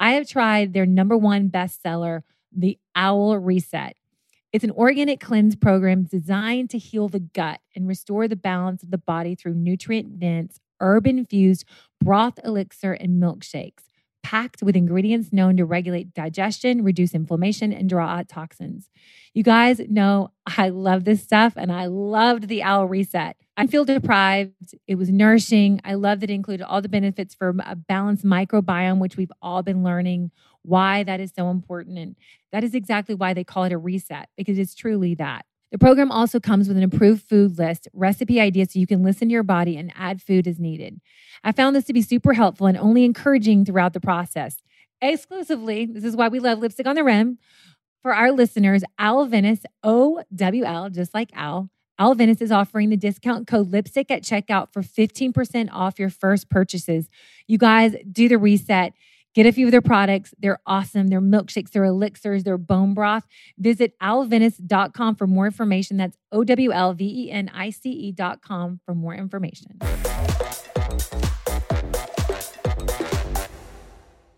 [0.00, 3.96] I have tried their number one bestseller, the Owl Reset.
[4.54, 8.92] It's an organic cleanse program designed to heal the gut and restore the balance of
[8.92, 11.64] the body through nutrient dense, herb infused
[12.00, 13.82] broth elixir and milkshakes,
[14.22, 18.90] packed with ingredients known to regulate digestion, reduce inflammation, and draw out toxins.
[19.32, 23.36] You guys know I love this stuff and I loved the Owl Reset.
[23.56, 24.76] I feel deprived.
[24.86, 25.80] It was nourishing.
[25.84, 29.64] I love that it included all the benefits for a balanced microbiome, which we've all
[29.64, 30.30] been learning
[30.64, 31.98] why that is so important.
[31.98, 32.16] And
[32.52, 35.46] that is exactly why they call it a reset, because it's truly that.
[35.72, 39.28] The program also comes with an approved food list, recipe ideas so you can listen
[39.28, 41.00] to your body and add food as needed.
[41.42, 44.62] I found this to be super helpful and only encouraging throughout the process.
[45.02, 47.38] Exclusively, this is why we love Lipstick on the Rim.
[48.02, 52.90] For our listeners, Owl Venice, O W L, just like Owl, Owl Venice is offering
[52.90, 57.08] the discount code lipstick at checkout for 15% off your first purchases.
[57.46, 58.92] You guys do the reset.
[59.34, 60.32] Get a few of their products.
[60.38, 61.08] They're awesome.
[61.08, 63.26] They're milkshakes, they're elixirs, they're bone broth.
[63.58, 65.96] Visit owlvenice.com for more information.
[65.96, 69.78] That's O W L V E N I C E.com for more information.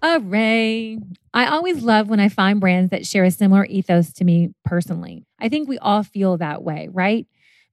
[0.03, 1.03] Arrae.
[1.35, 5.27] I always love when I find brands that share a similar ethos to me personally.
[5.39, 7.27] I think we all feel that way, right?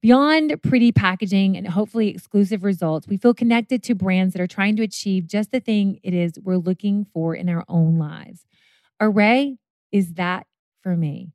[0.04, 4.76] Beyond pretty packaging and hopefully exclusive results, we feel connected to brands that are trying
[4.76, 8.44] to achieve just the thing it is we're looking for in our own lives.
[9.00, 9.56] Arrae
[9.92, 10.46] is that
[10.82, 11.30] for me.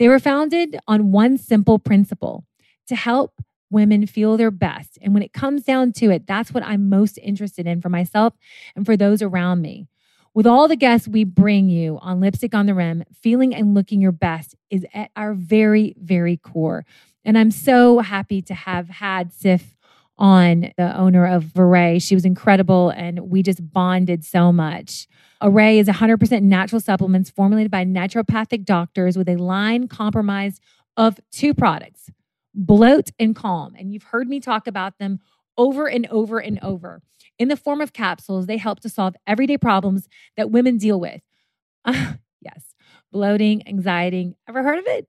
[0.00, 2.44] They were founded on one simple principle
[2.88, 4.98] to help women feel their best.
[5.00, 8.34] And when it comes down to it, that's what I'm most interested in for myself
[8.74, 9.86] and for those around me.
[10.34, 14.00] With all the guests we bring you on Lipstick on the Rim, feeling and looking
[14.00, 16.84] your best is at our very, very core.
[17.24, 19.76] And I'm so happy to have had Sif
[20.18, 22.00] on, the owner of Arrae.
[22.00, 25.08] She was incredible and we just bonded so much.
[25.42, 30.60] Arrae is 100% natural supplements formulated by naturopathic doctors with a line compromised
[30.96, 32.10] of two products,
[32.54, 33.74] Bloat and Calm.
[33.78, 35.20] And you've heard me talk about them
[35.56, 37.02] over and over and over.
[37.38, 41.22] In the form of capsules, they help to solve everyday problems that women deal with.
[41.86, 42.74] yes,
[43.10, 44.34] bloating, anxiety.
[44.46, 45.08] Ever heard of it?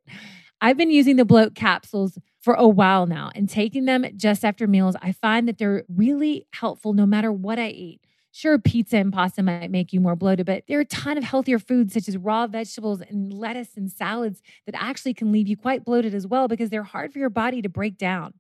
[0.61, 4.67] I've been using the bloat capsules for a while now and taking them just after
[4.67, 4.95] meals.
[5.01, 8.01] I find that they're really helpful no matter what I eat.
[8.31, 11.23] Sure, pizza and pasta might make you more bloated, but there are a ton of
[11.23, 15.57] healthier foods such as raw vegetables and lettuce and salads that actually can leave you
[15.57, 18.33] quite bloated as well because they're hard for your body to break down.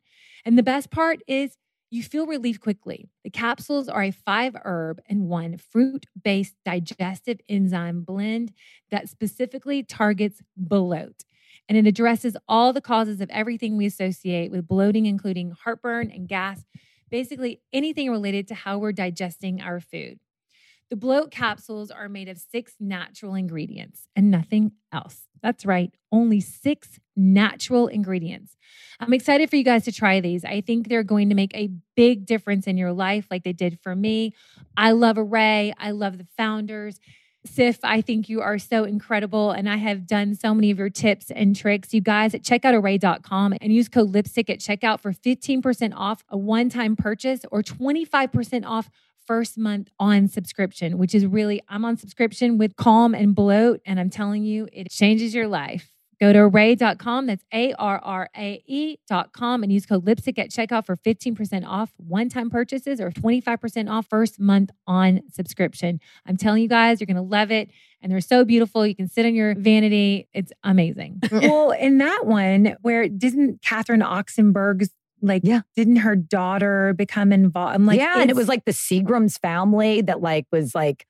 [0.45, 1.57] And the best part is
[1.89, 3.09] you feel relief quickly.
[3.25, 8.53] The capsules are a five herb and one fruit based digestive enzyme blend
[8.91, 11.25] that specifically targets bloat.
[11.71, 16.27] And it addresses all the causes of everything we associate with bloating, including heartburn and
[16.27, 16.65] gas,
[17.09, 20.19] basically anything related to how we're digesting our food.
[20.89, 25.29] The bloat capsules are made of six natural ingredients and nothing else.
[25.41, 28.57] That's right, only six natural ingredients.
[28.99, 30.43] I'm excited for you guys to try these.
[30.43, 33.79] I think they're going to make a big difference in your life, like they did
[33.79, 34.33] for me.
[34.75, 36.99] I love Arrae, I love the founders.
[37.45, 39.51] Sif, I think you are so incredible.
[39.51, 41.93] And I have done so many of your tips and tricks.
[41.93, 46.37] You guys, check out arrae.com and use code lipstick at checkout for 15% off a
[46.37, 48.89] one time purchase or 25% off
[49.25, 53.81] first month on subscription, which is really, I'm on subscription with Calm and Bloat.
[53.85, 55.90] And I'm telling you, it changes your life.
[56.21, 57.25] Go to arrae.com.
[57.25, 61.91] That's A R R A E.com and use code lipstick at checkout for 15% off
[61.97, 65.99] one time purchases or 25% off first month on subscription.
[66.27, 67.71] I'm telling you guys, you're going to love it.
[68.03, 68.85] And they're so beautiful.
[68.85, 70.27] You can sit on your vanity.
[70.31, 71.21] It's amazing.
[71.31, 74.91] well, in that one, where didn't Catherine Oxenberg's
[75.23, 75.61] like Yeah.
[75.75, 77.73] didn't her daughter become involved?
[77.73, 81.07] I'm like, yeah, and it was like the Seagram's family that like was like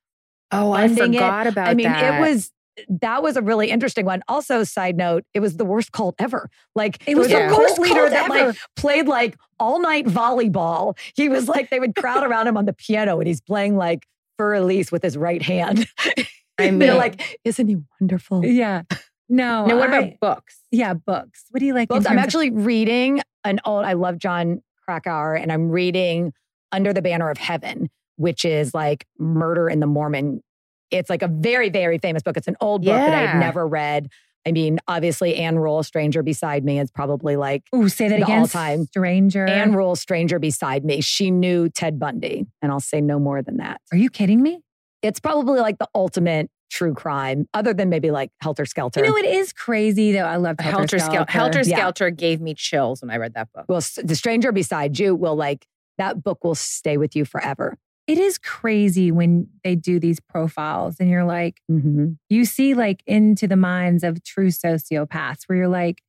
[0.53, 1.17] oh, I funding it.
[1.17, 2.15] forgot about I mean, that.
[2.15, 2.51] it was
[2.89, 4.21] that was a really interesting one.
[4.27, 6.49] Also, side note, it was the worst cult ever.
[6.75, 8.47] Like It was a the cult worst leader cult that ever.
[8.47, 10.97] like played like all night volleyball.
[11.15, 14.05] He was like they would crowd around him on the piano, and he's playing like
[14.37, 15.87] Fur Elise with his right hand.
[16.17, 16.25] I
[16.57, 18.45] They're mean- like, isn't he wonderful?
[18.45, 18.83] yeah.
[19.29, 19.65] No.
[19.65, 20.59] Now, what about books?
[20.71, 21.45] yeah, books.
[21.51, 21.87] What do you like?
[21.89, 22.05] Books.
[22.05, 23.85] I'm terms of- actually reading an old.
[23.85, 26.33] I love Jon Krakauer, and I'm reading
[26.73, 30.43] Under the Banner of Heaven, which is like Murder in the Mormon.
[30.91, 32.37] It's like a very, very famous book.
[32.37, 34.09] It's an old book that I've never read.
[34.45, 38.23] I mean, obviously, Ann Rule, Stranger Beside Me, is probably like Ooh, say that the
[38.25, 38.39] again.
[38.41, 39.45] all-time- stranger.
[39.45, 40.99] Ann Rule, Stranger Beside Me.
[41.01, 43.81] She knew Ted Bundy, and I'll say no more than that.
[43.91, 44.59] Are you kidding me?
[45.03, 49.01] It's probably like the ultimate true crime, other than maybe like Helter Skelter.
[49.05, 50.25] You know, it is crazy though.
[50.25, 51.31] I love Helter Skelter.
[51.31, 51.75] Helter Yeah.
[51.77, 53.65] Skelter gave me chills when I read that book.
[53.67, 57.77] well, The Stranger Beside You will like, that book will stay with you forever.
[58.11, 62.17] It is crazy when they do these profiles and you're like, Mhm.
[62.29, 66.01] you see like into the minds of true sociopaths where you're like,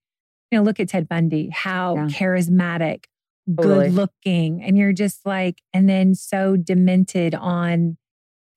[0.50, 2.06] you know, look at Ted Bundy, how Yeah.
[2.08, 3.04] charismatic,
[3.56, 3.86] Totally.
[3.90, 4.62] good looking.
[4.62, 7.98] And you're just like, and then so demented on.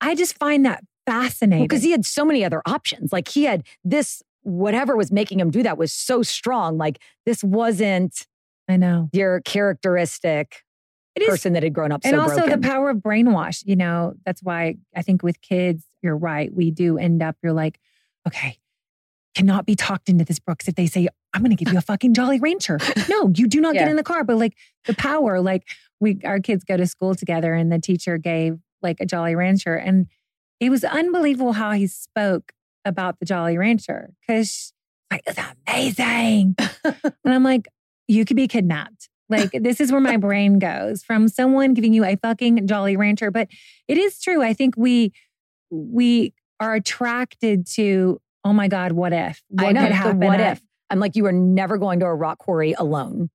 [0.00, 1.68] I just find that fascinating.
[1.68, 3.12] because he had so many other options.
[3.12, 6.78] Like he had this, whatever was making him do that was so strong.
[6.78, 8.26] Like this wasn't
[8.68, 9.08] I know.
[9.12, 10.62] your characteristic
[11.16, 12.60] It is person that had grown up and so also broken.
[12.60, 16.70] the power of brainwash you know that's why i think with kids you're right we
[16.70, 17.80] do end up you're like
[18.26, 18.58] okay
[19.34, 21.82] cannot be talked into this brooks if they say i'm going to give you a
[21.92, 25.40] fucking jolly rancher no you do not get in the car but like the power
[25.40, 25.66] like
[26.00, 29.74] we our kids go to school together and the teacher gave like a jolly rancher
[29.74, 30.06] and
[30.60, 32.52] it was unbelievable how he spoke
[32.84, 34.72] about the jolly rancher because
[35.10, 36.56] like it's amazing.
[37.24, 37.68] And i'm like
[38.06, 42.04] you could be kidnapped like this is where my brain goes from someone giving you
[42.04, 43.30] a fucking Jolly Rancher.
[43.30, 43.48] But
[43.88, 44.42] it is true.
[44.42, 45.12] I think we
[45.70, 48.20] we are attracted to.
[48.44, 49.42] Oh my God, what if?
[49.48, 50.20] What I know could happen?
[50.20, 50.62] what I- if.
[50.88, 53.28] I'm like, you are never going to a rock quarry alone.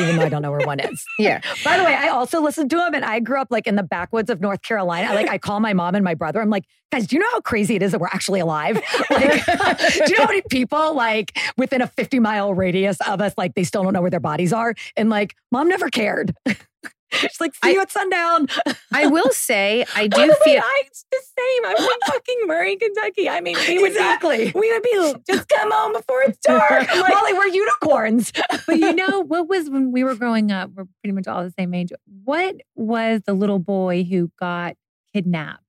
[0.00, 1.04] Even though I don't know where one is.
[1.18, 1.40] Yeah.
[1.64, 3.82] By the way, I also listened to him and I grew up like in the
[3.82, 5.08] backwoods of North Carolina.
[5.08, 6.40] I like I call my mom and my brother.
[6.40, 8.80] I'm like, guys, do you know how crazy it is that we're actually alive?
[9.10, 13.34] Like, do you know how many people like within a 50 mile radius of us,
[13.36, 14.74] like they still don't know where their bodies are?
[14.96, 16.34] And like, mom never cared.
[17.12, 18.46] She's like, see I- you at sundown.
[18.92, 20.60] I will say, I do feel.
[20.62, 21.66] I, it's the same.
[21.66, 23.28] I'm from fucking Murray, Kentucky.
[23.28, 24.46] I mean, we would exactly.
[24.52, 26.70] be, we would be just come home before it's dark.
[26.70, 28.32] Like, Molly, we're unicorns.
[28.66, 30.70] but you know what was when we were growing up?
[30.74, 31.90] We're pretty much all the same age.
[32.24, 34.76] What was the little boy who got
[35.12, 35.62] kidnapped?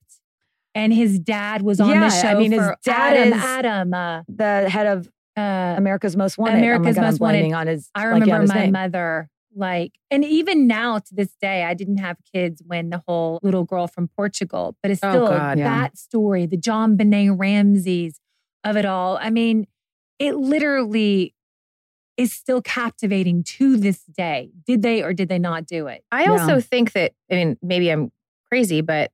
[0.74, 2.28] and his dad was on Yeah, the show.
[2.30, 3.34] I mean, his dad Adam.
[3.34, 3.94] is- Adam.
[3.94, 5.42] Uh, The head of uh,
[5.78, 6.60] America's Most Wanted.
[6.60, 7.52] America's oh God, Most Wanted.
[7.52, 7.90] on his.
[7.94, 8.72] I like, remember yeah, his my name.
[8.72, 13.40] mother, like, and even now to this day, I didn't have kids when the whole
[13.44, 15.64] little girl from Portugal, but it's Oh, still God, yeah.
[15.82, 18.20] that story, the JonBenét Ramseys
[18.64, 19.18] of it all.
[19.22, 19.68] I mean,
[20.20, 21.34] it literally
[22.18, 24.52] is still captivating to this day.
[24.68, 26.04] Did they or did they not do it?
[26.12, 28.12] I also think that, I mean, maybe I'm
[28.48, 29.12] crazy, but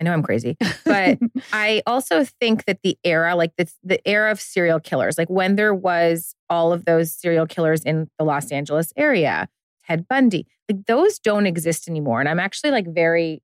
[0.00, 0.56] I know I'm crazy.
[0.84, 1.18] But
[1.52, 5.56] I also think that the era, like the, the era of serial killers, like when
[5.56, 9.48] there was all of those serial killers in the Los Angeles area,
[9.90, 12.20] Ted Bundy, like those don't exist anymore.
[12.20, 13.42] And I'm actually like very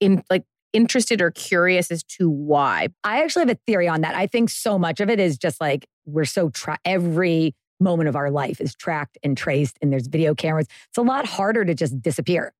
[0.00, 2.88] in like interested or curious as to why.
[3.02, 4.14] I actually have a theory on that.
[4.14, 8.16] I think so much of it is just like we're so tra- every moment of
[8.16, 10.66] our life is tracked and traced, and there's video cameras.
[10.88, 12.52] It's a lot harder to just disappear.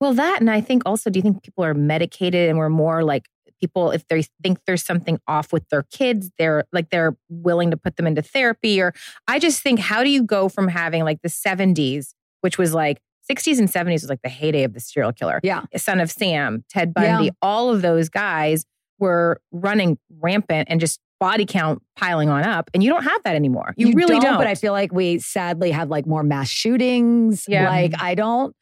[0.00, 3.02] Well, that, and I think also, do you think people are medicated and we're more
[3.02, 3.28] like
[3.60, 7.76] people, if they think there's something off with their kids, they're like, they're willing to
[7.76, 8.80] put them into therapy?
[8.80, 8.94] Or
[9.26, 12.98] I just think, how do you go from having like the 70s, which was like
[13.30, 15.40] 60s and 70s was like the heyday of the serial killer?
[15.42, 15.62] Yeah.
[15.76, 17.30] Son of Sam, Ted Bundy, Yeah.
[17.42, 18.64] all of those guys
[18.98, 22.70] were running rampant and just body count piling on up.
[22.74, 23.74] And you don't have that anymore.
[23.76, 24.38] You, really don't.
[24.38, 27.44] But I feel like we sadly have like more mass shootings.
[27.48, 27.68] Yeah.
[27.68, 28.54] Like I don't.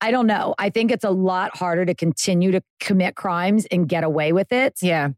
[0.00, 0.54] I don't know.
[0.58, 4.52] I think it's a lot harder to continue to commit crimes and get away with
[4.52, 4.74] it.
[4.82, 5.10] yeah.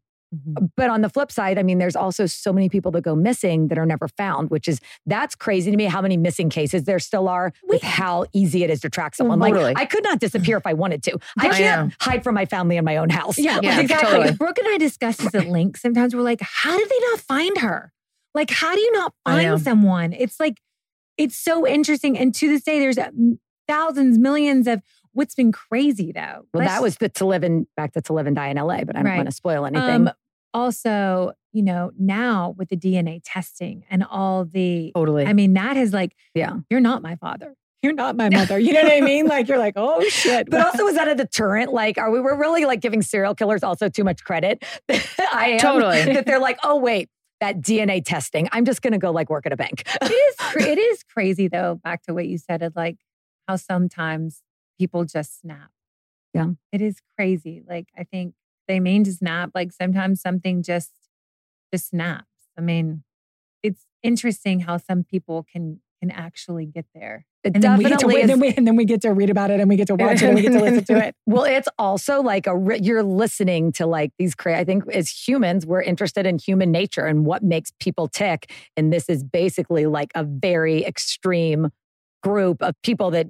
[0.76, 3.68] But on the flip side, I mean, there's also so many people that go missing
[3.68, 6.98] that are never found, which is that's crazy to me how many missing cases there
[6.98, 9.40] still are with how easy it is to track someone.
[9.40, 9.64] Totally.
[9.64, 11.18] Like I could not disappear if I wanted to.
[11.38, 11.94] I I can't know.
[12.00, 13.38] hide from my family in my own house.
[13.38, 14.10] Yeah, Yeah, exactly.
[14.10, 14.32] totally.
[14.36, 15.80] Brooke and I discuss this at length.
[15.80, 17.92] Sometimes we're like, how did they not find her?
[18.34, 20.12] Like, how do you not find someone?
[20.12, 20.58] It's like,
[21.16, 22.18] it's so interesting.
[22.18, 23.10] And to this day, there's uh,
[23.66, 24.82] thousands, millions of
[25.18, 26.46] what's been crazy though.
[26.54, 28.84] Well, that was the to live in back to to live and die in LA,
[28.84, 29.16] but I don't Right.
[29.16, 30.08] want to spoil anything.
[30.08, 30.10] Um,
[30.54, 35.26] also, you know, now with the DNA testing and all the, Totally.
[35.26, 36.56] I mean, that has like, Yeah.
[36.70, 37.54] you're not my father.
[37.82, 38.58] You're not my mother.
[38.58, 39.26] You know what I mean?
[39.26, 40.48] Like, you're like, oh shit.
[40.50, 41.72] But also, is that a deterrent?
[41.72, 42.20] Like, are we?
[42.20, 44.64] We're really like giving serial killers also too much credit.
[45.32, 46.02] I am Totally.
[46.14, 47.08] that they're like, oh wait,
[47.40, 48.48] that DNA testing.
[48.52, 49.82] I'm just gonna go like work at a bank.
[50.02, 52.96] it is it is crazy though back to what you said of like
[53.46, 54.42] how sometimes
[54.78, 55.70] people just snap
[56.34, 56.50] Yeah.
[56.72, 58.34] it is crazy like i think
[58.68, 60.92] they mean to snap like sometimes something just
[61.72, 63.02] just snaps i mean
[63.62, 67.98] it's interesting how some people can can actually get there It and then we get
[67.98, 69.74] to definitely is- then we, and then we get to read about it and we
[69.74, 72.46] get to watch it and we get to listen to it Well, it's also like
[72.46, 74.34] a re- you're listening to like these.
[74.36, 78.50] Cra- I think as humans, we're interested in human nature and what makes people tick.
[78.76, 81.68] And this is basically like a very extreme
[82.22, 83.26] group of people that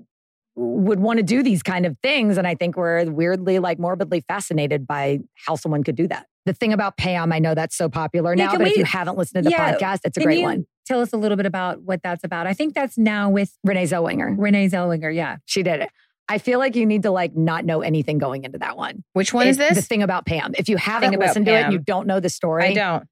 [0.59, 2.37] would want to do these kind of things.
[2.37, 6.27] And I think we're weirdly like morbidly fascinated by how someone could do that.
[6.47, 9.17] The thing about Pam, I know that's so popular Yeah, now, but if you haven't
[9.19, 10.67] listened to the Yeah, podcast, it's a great one.
[10.87, 13.85] tell us a little bit about what that's about i think that's now with Renee
[13.85, 15.91] Zellweger, renee zellweger yeah she did it.
[16.31, 19.03] I feel like you need to like not know anything going into that one.
[19.15, 19.77] Which one is It's this?
[19.79, 20.55] The thing about Pam.
[20.59, 23.05] If you haven't listened to it and you don't know the story, I don't.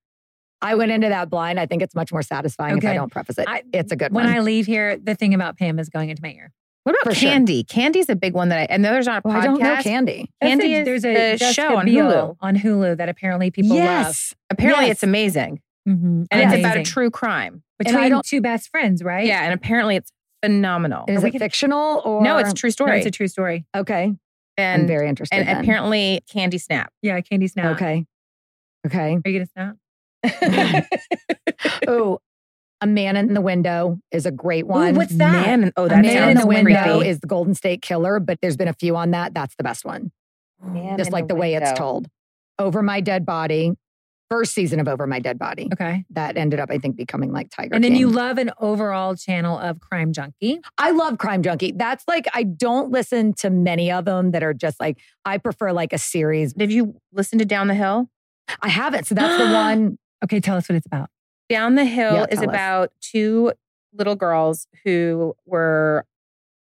[0.60, 1.58] I went into that blind.
[1.60, 3.46] I think it's much more satisfying if I don't preface it.
[3.48, 4.32] I- it's a good when one.
[4.32, 6.52] When I leave here the thing about pam is going into my ear
[6.86, 7.30] What about For sure.
[7.32, 7.64] Candy?
[7.64, 9.40] Candy's a big one that I, and there's not a Well, podcast.
[9.42, 10.30] I don't know Candy.
[10.40, 12.36] Candy That's is there's a show on Hulu.
[12.40, 13.78] on Hulu that apparently people love.
[13.78, 14.34] yes.
[14.50, 14.92] Apparently, Yes.
[14.92, 15.60] it's amazing.
[15.88, 16.22] Mm-hmm.
[16.30, 17.64] and it's about a true crime.
[17.80, 19.26] Between two best friends, right?
[19.26, 20.12] Yeah, and apparently, it's
[20.44, 21.06] phenomenal.
[21.08, 22.98] Is it fictional or No, it's a true No, story.
[22.98, 23.66] it's a true story.
[23.76, 24.04] okay?
[24.04, 24.18] I'm
[24.56, 25.40] and very interesting.
[25.40, 25.56] and then.
[25.60, 26.92] apparently, Candy Snap.
[27.02, 27.74] Yeah, Candy Snap.
[27.74, 28.06] okay,
[28.86, 29.18] okay.
[29.24, 29.74] Are you gonna
[30.22, 30.86] snap?
[31.88, 32.20] oh,
[32.80, 34.94] a man in the window is a great one.
[34.94, 35.32] what's that?
[35.46, 37.08] Man, and- oh, A man in the window creepy.
[37.08, 39.32] is the Golden State Killer, but there's been a few on that.
[39.34, 40.12] That's the best one.
[40.62, 42.08] Man Just like the, way it's told.
[42.58, 43.72] Over my dead body.
[44.28, 45.68] First season of Over My Dead Body.
[45.72, 46.04] Okay.
[46.10, 48.00] That ended up, I think, becoming like Tiger And then King.
[48.00, 50.58] you love an overall channel of Crime Junkie.
[50.78, 51.70] I love Crime Junkie.
[51.76, 55.70] That's like I don't listen to many of them that are just like I prefer
[55.70, 56.52] like a series.
[56.54, 58.10] Did you listen to Down the Hill?
[58.60, 59.04] I haven't.
[59.06, 59.96] So that's the one.
[60.24, 61.08] Okay, tell us what it's about.
[61.48, 62.54] Down the Hill Yeah, is tell us.
[62.54, 63.52] about two
[63.92, 66.04] little girls who were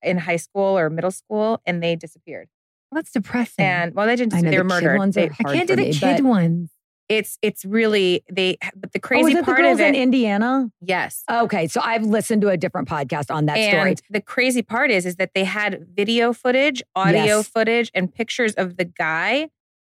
[0.02, 2.48] in high school or middle school and they disappeared.
[2.90, 3.64] Well, that's depressing.
[3.64, 4.34] And well, they didn't.
[4.34, 4.98] Know They the were murdered.
[4.98, 6.70] ones They- I can't do the me, kid ones.
[7.08, 8.58] it's it's really they.
[8.76, 10.70] But the Oh, crazy is it the part girls of it, in Indiana?
[10.80, 11.24] yes.
[11.30, 14.08] Okay, so I've listened to a different podcast on that and story.
[14.10, 17.48] the crazy part is, is that they had video footage, audio Yes.
[17.48, 19.48] footage, and pictures of the guy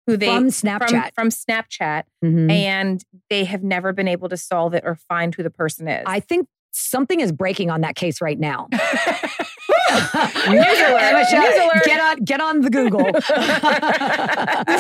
[0.08, 1.12] who they From Snapchat.
[1.16, 2.52] from, from Snapchat, Mhm.
[2.52, 6.04] and they have never been able to solve it or find who the person is.
[6.06, 8.68] I think something is breaking on that case right now.
[9.92, 11.02] News alert.
[11.02, 11.84] Emma, News alert.
[11.86, 13.04] Get on, get on the Google.
[13.12, 13.22] the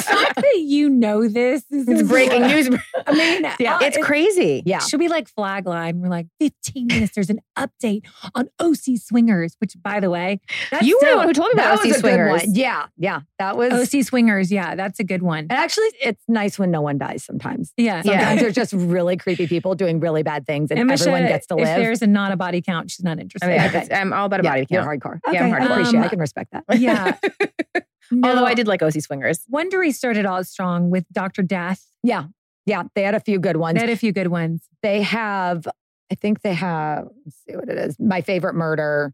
[0.05, 2.69] fact that you know this is It's breaking news.
[3.05, 3.75] I mean, Yeah.
[3.77, 4.63] uh, It's crazy.
[4.65, 4.79] yeah.
[4.79, 5.99] Should we like flag line.
[6.01, 7.15] We're like 15 minutes.
[7.15, 10.39] There's an update on OC Swingers, which, by the way,
[10.71, 12.43] that's You were the one who told me about OC swingers.
[12.55, 13.21] Yeah, yeah.
[13.39, 13.73] That was.
[13.93, 14.51] OC Swingers.
[14.51, 15.39] Yeah, that's a good one.
[15.49, 17.73] and actually, it's nice when no one dies sometimes.
[17.77, 18.01] Yeah.
[18.01, 21.47] Sometimes they're just really creepy people doing really bad things and And everyone Misha, gets
[21.47, 21.63] to live.
[21.63, 21.77] If live.
[21.85, 23.47] there's a not a body count, she's not I interested.
[23.47, 23.87] mean, Okay.
[23.95, 24.87] I'm all about a yeah, body you're count.
[24.99, 25.19] Hardcore.
[25.31, 25.71] Yeah, I'm I hardcore.
[25.71, 25.99] appreciate.
[25.99, 26.63] Um, I can respect that.
[26.79, 27.17] yeah.
[28.23, 29.39] Although I did like OC swingers.
[29.51, 31.41] Wondery started out strong with Dr.
[31.41, 31.83] Death.
[32.03, 32.25] Yeah,
[32.65, 32.83] yeah.
[32.95, 33.75] They had a few good ones.
[33.75, 34.67] They had a few good ones.
[34.83, 35.67] They have.
[36.11, 37.07] I think they have.
[37.25, 37.97] Let's see what it is.
[37.99, 39.13] My favorite murder.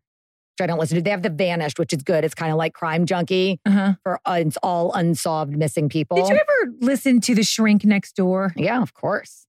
[0.57, 1.01] Which I don't listen to.
[1.01, 2.25] They have the Vanished, which is good.
[2.25, 3.93] It's kind of like Crime Junkie Uh-huh.
[4.03, 6.17] for uh, it's all unsolved missing people.
[6.17, 8.53] Did you ever listen to The Shrink Next Door?
[8.57, 9.45] Yeah, of course.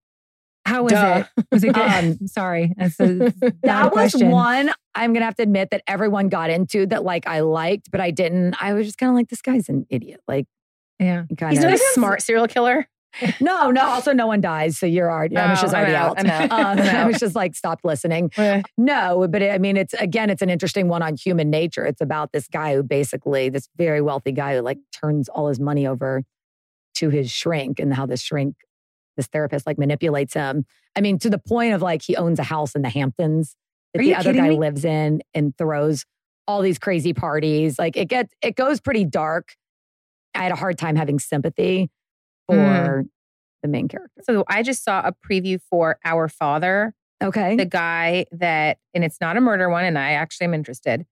[0.65, 1.23] How was Duh.
[1.37, 1.45] it?
[1.51, 1.89] Was it good?
[1.89, 2.73] Um, Sorry.
[2.77, 6.85] That's a That bad was one I'm gonna have to admit that everyone got into
[6.87, 8.55] that like I liked, but I didn't.
[8.61, 10.19] I was just kind of like, this guy's an idiot.
[10.27, 10.45] Like
[10.99, 11.23] Yeah.
[11.37, 12.87] kind He's not a smart serial killer.
[13.41, 13.81] no, no.
[13.87, 15.35] Also, no one dies, so you're already.
[15.35, 16.19] No, I'm just I'm already out, out.
[16.19, 17.07] I'm out, Um, I'm I out.
[17.07, 18.31] was just like stopped listening.
[18.37, 18.61] Yeah.
[18.77, 21.85] No, but it, I mean, it's again, it's an interesting one on human nature.
[21.85, 25.59] It's about this guy who basically, this very wealthy guy who like turns all his
[25.59, 26.23] money over
[26.95, 28.55] to his shrink and how the shrink,
[29.17, 30.65] this therapist like manipulates him.
[30.95, 33.55] I mean, to the point of like he owns a house in the Hamptons
[33.93, 34.57] that the other guy me?
[34.57, 36.05] lives in and throws
[36.47, 37.77] all these crazy parties.
[37.77, 39.49] Like it gets, it goes pretty dark.
[40.33, 41.89] I had a hard time having sympathy
[42.47, 43.09] for Mm.
[43.63, 44.21] the main character.
[44.23, 47.55] So I just saw a preview for Our Father, Okay.
[47.55, 51.05] the guy that, and it's not a murder one, and I actually am interested.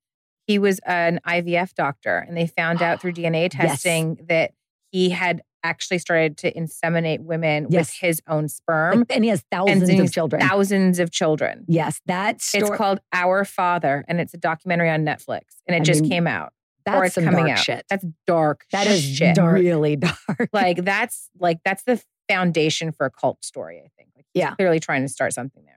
[0.47, 3.51] He was an IVF doctor, and they found out through DNA Yes.
[3.83, 4.51] testing that
[4.91, 7.79] he had actually started to inseminate women Yes.
[7.89, 10.41] with his own sperm and he has thousands and of children.
[10.41, 11.65] Thousands of children.
[11.67, 12.63] Yes, that's story.
[12.63, 16.11] It's called Our Father, and it's a documentary on Netflix, and it I just mean,
[16.11, 16.53] came out.
[16.85, 17.63] that's or coming dark out.
[17.63, 17.85] shit.
[17.89, 18.65] That's dark.
[18.71, 19.37] That is shit.
[19.37, 20.49] really dark.
[20.53, 23.77] like that's like that's the foundation for a cult story.
[23.79, 24.09] I think.
[24.15, 24.55] Like, he's Yeah.
[24.55, 25.75] clearly trying to start something there.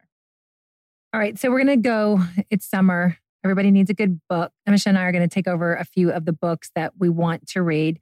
[1.15, 1.39] All right.
[1.39, 2.21] So we're going to go.
[2.51, 3.17] It's summer.
[3.45, 4.53] Everybody needs a good book.
[4.69, 7.09] Emese and I are going to take over a few of the books that we
[7.09, 8.01] want to read.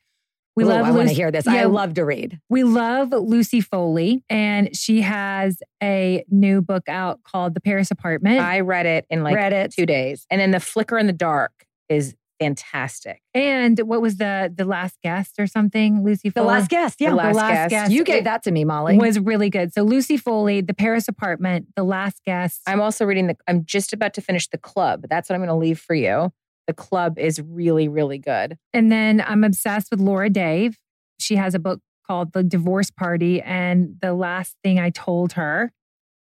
[0.60, 1.46] We Ooh, love I want to hear this.
[1.46, 2.38] Yeah, I love to read.
[2.50, 8.40] We love Lucy Foley, and she has a new book out called The Paris Apartment.
[8.40, 9.72] I read it in like Read it.
[9.72, 13.22] two days, and then the Flicker in the Dark is fantastic.
[13.34, 16.04] and what was the the last guest or something?
[16.04, 17.00] Lucy The Foley last guest.
[17.00, 17.92] Yeah, The Last Guest.
[17.92, 18.98] You gave that to me, Molly.
[18.98, 19.72] was really good.
[19.72, 22.60] So Lucy Foley, The Paris Apartment, The Last Guest.
[22.66, 23.36] I'm also reading the.
[23.48, 25.06] I'm just about to finish the Club.
[25.08, 26.32] That's what I'm going to leave for you.
[26.66, 28.56] The Club is really, really good.
[28.72, 30.78] And then I'm obsessed with Laura Dave.
[31.18, 33.40] She has a book called The Divorce Party.
[33.42, 35.72] And the last thing I told her,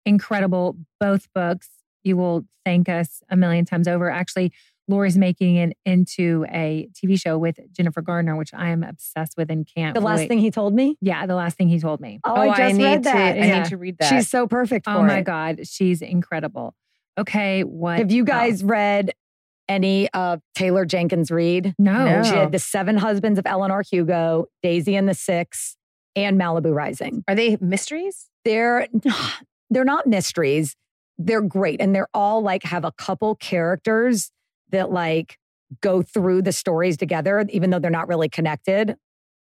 [0.05, 1.69] incredible, both books.
[2.05, 4.09] You will thank us a million times over.
[4.11, 4.53] Actually,
[4.89, 9.51] Laura's making it into a TV show with Jennifer Gardner, which I am obsessed with
[9.51, 10.29] and can't the last wait.
[10.29, 10.97] thing he told me.
[11.01, 12.21] Yeah, the last thing he told me.
[12.25, 13.33] Oh, I oh, just need read that.
[13.33, 13.41] to.
[13.43, 13.59] I Yeah.
[13.63, 14.09] need to read that.
[14.09, 15.25] She's so perfect oh for Oh my it.
[15.25, 16.77] God, she's incredible.
[17.19, 17.99] Okay, what?
[17.99, 19.11] Have you guys read
[19.69, 21.75] any of Taylor Jenkins Reid?
[21.79, 22.05] No.
[22.05, 22.23] No.
[22.23, 25.77] She did The Seven Husbands of Evelyn Hugo, Daisy and the Six,
[26.15, 27.25] and Malibu Rising.
[27.29, 28.31] Are they mysteries?
[28.47, 28.87] they're
[29.71, 30.75] they're not mysteries.
[31.19, 31.81] They're great.
[31.81, 34.31] And they're all like have a couple characters
[34.71, 35.39] that like
[35.83, 38.97] go through the stories together, even though they're not really connected.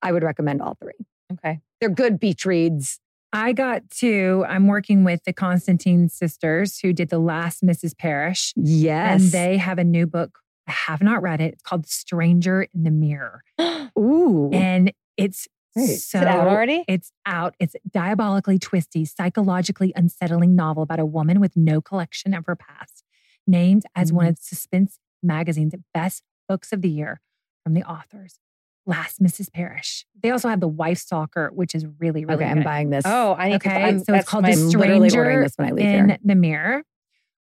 [0.01, 0.93] I would recommend all three.
[1.34, 1.60] Okay.
[1.80, 2.99] They're good beach reads.
[3.34, 7.97] I got to, I'm working with the Constantine sisters who did the last Mrs.
[7.97, 8.53] Parrish.
[8.55, 9.21] Yes.
[9.21, 10.39] And they have a new book.
[10.67, 11.53] I have not read it.
[11.53, 13.41] It's called Stranger in the Mirror.
[13.99, 14.49] Ooh.
[14.53, 15.88] And it's Great.
[15.99, 16.84] so Is it out already?
[16.88, 17.55] It's out.
[17.59, 22.55] It's a diabolically twisty, psychologically unsettling novel about a woman with no collection of her
[22.55, 23.03] past,
[23.45, 24.30] named as one Mm.
[24.32, 27.21] of Suspense Magazine's best books of the year
[27.63, 28.39] from the authors.
[28.88, 29.52] Last Mrs.
[29.52, 30.06] Parrish.
[30.24, 33.04] They also have The Wife Stalker, which is really, really okay, I'm buying this.
[33.06, 34.00] Oh, I need Okay, to.
[34.00, 36.18] So it's called my, The I'm literally ordering Stranger this when I leave in here.
[36.24, 36.84] the Mirror.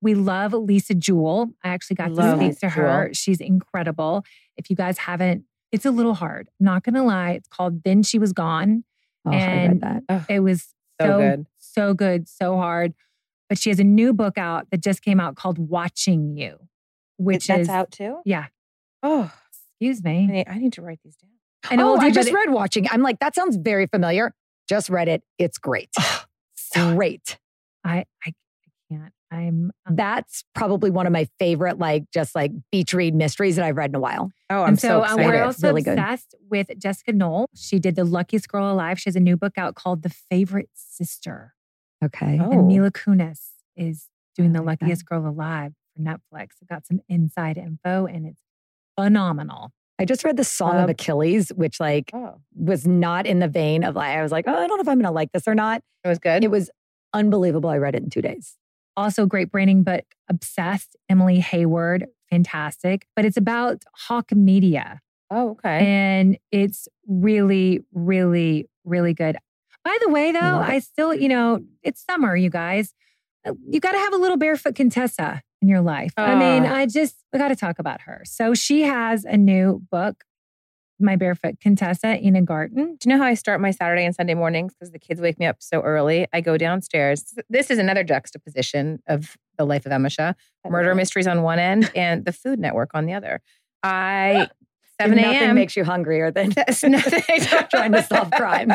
[0.03, 1.51] We love Lisa Jewell.
[1.65, 3.05] I actually got Love to speak to her.
[3.05, 3.15] Jewell.
[3.15, 4.25] She's incredible.
[4.57, 6.49] If you guys haven't, it's a little hard.
[6.61, 7.33] Not gonna lie.
[7.33, 8.85] It's called Then She Was Gone.
[9.27, 10.27] Oh, I read and that.
[10.29, 11.47] It was so so, good.
[11.59, 12.95] so good, so hard.
[13.49, 16.59] But she has a new book out that just came out called Watching You,
[17.17, 18.19] which that's is out too.
[18.25, 18.47] yeah.
[19.03, 19.33] Oh,
[19.81, 20.27] Excuse I me.
[20.27, 21.31] need, I need to write these down.
[21.71, 22.87] And oh, I but just it- read Watching.
[22.91, 24.33] I'm like, that sounds very familiar.
[24.69, 25.23] Just read it.
[25.39, 25.91] It's great.
[26.75, 27.39] great.
[27.85, 28.33] I I, I
[28.91, 29.13] can't.
[29.33, 33.65] I'm um, That's probably one of my favorite, like just like beach read mysteries that
[33.65, 34.31] I've read in a while.
[34.51, 35.27] Oh, I'm and so, so, uh, excited.
[35.27, 35.99] we're also really good.
[36.51, 37.47] with Jessica Knoll.
[37.55, 38.99] She did The Luckiest Girl Alive.
[38.99, 41.55] She has a new book out called The Favorite Sister.
[42.05, 42.39] Okay.
[42.43, 42.51] Oh.
[42.51, 44.87] And Mila Kunis is doing the like that.
[44.87, 46.49] luckiest girl alive for Netflix.
[46.63, 48.41] I got some inside info and it's
[49.05, 49.71] phenomenal.
[49.99, 53.49] I just read the Song Um, of Achilles, which like Oh, was not in the
[53.49, 55.47] vein of like I was like, oh, I don't know if I'm gonna like this
[55.47, 55.83] or not.
[56.05, 56.43] it was good.
[56.45, 56.71] It was
[57.13, 57.69] unbelievable.
[57.69, 58.57] I read it in two days.
[58.97, 60.97] Also great branding, but obsessed.
[61.09, 63.07] Emily Hayward, fantastic.
[63.15, 65.01] But it's about Hawk Media.
[65.31, 65.79] oh, okay.
[65.85, 69.37] and it's really, really, really good.
[69.85, 70.39] By the way, though.
[70.41, 72.93] I still, you know, it's summer, you guys.
[73.69, 76.13] You got to have a little barefoot Contessa in your life.
[76.17, 76.65] I mean.
[76.65, 78.23] I just, we got to talk about her.
[78.25, 80.25] So she has a new book,
[80.99, 82.97] My Barefoot Contessa, in a garden.
[82.99, 84.75] Do you know how I start my Saturday and Sunday mornings?
[84.75, 86.27] Because the kids wake me up so early.
[86.33, 87.35] I go downstairs.
[87.49, 90.33] This is another juxtaposition of the life of Emma Shah.
[90.69, 93.41] Murder mysteries on one end and the Food Network on the other.
[93.83, 94.49] I
[95.01, 95.55] seven Nothing a.m.
[95.55, 97.23] makes you hungrier than That's nothing.
[97.71, 98.73] trying to solve crime.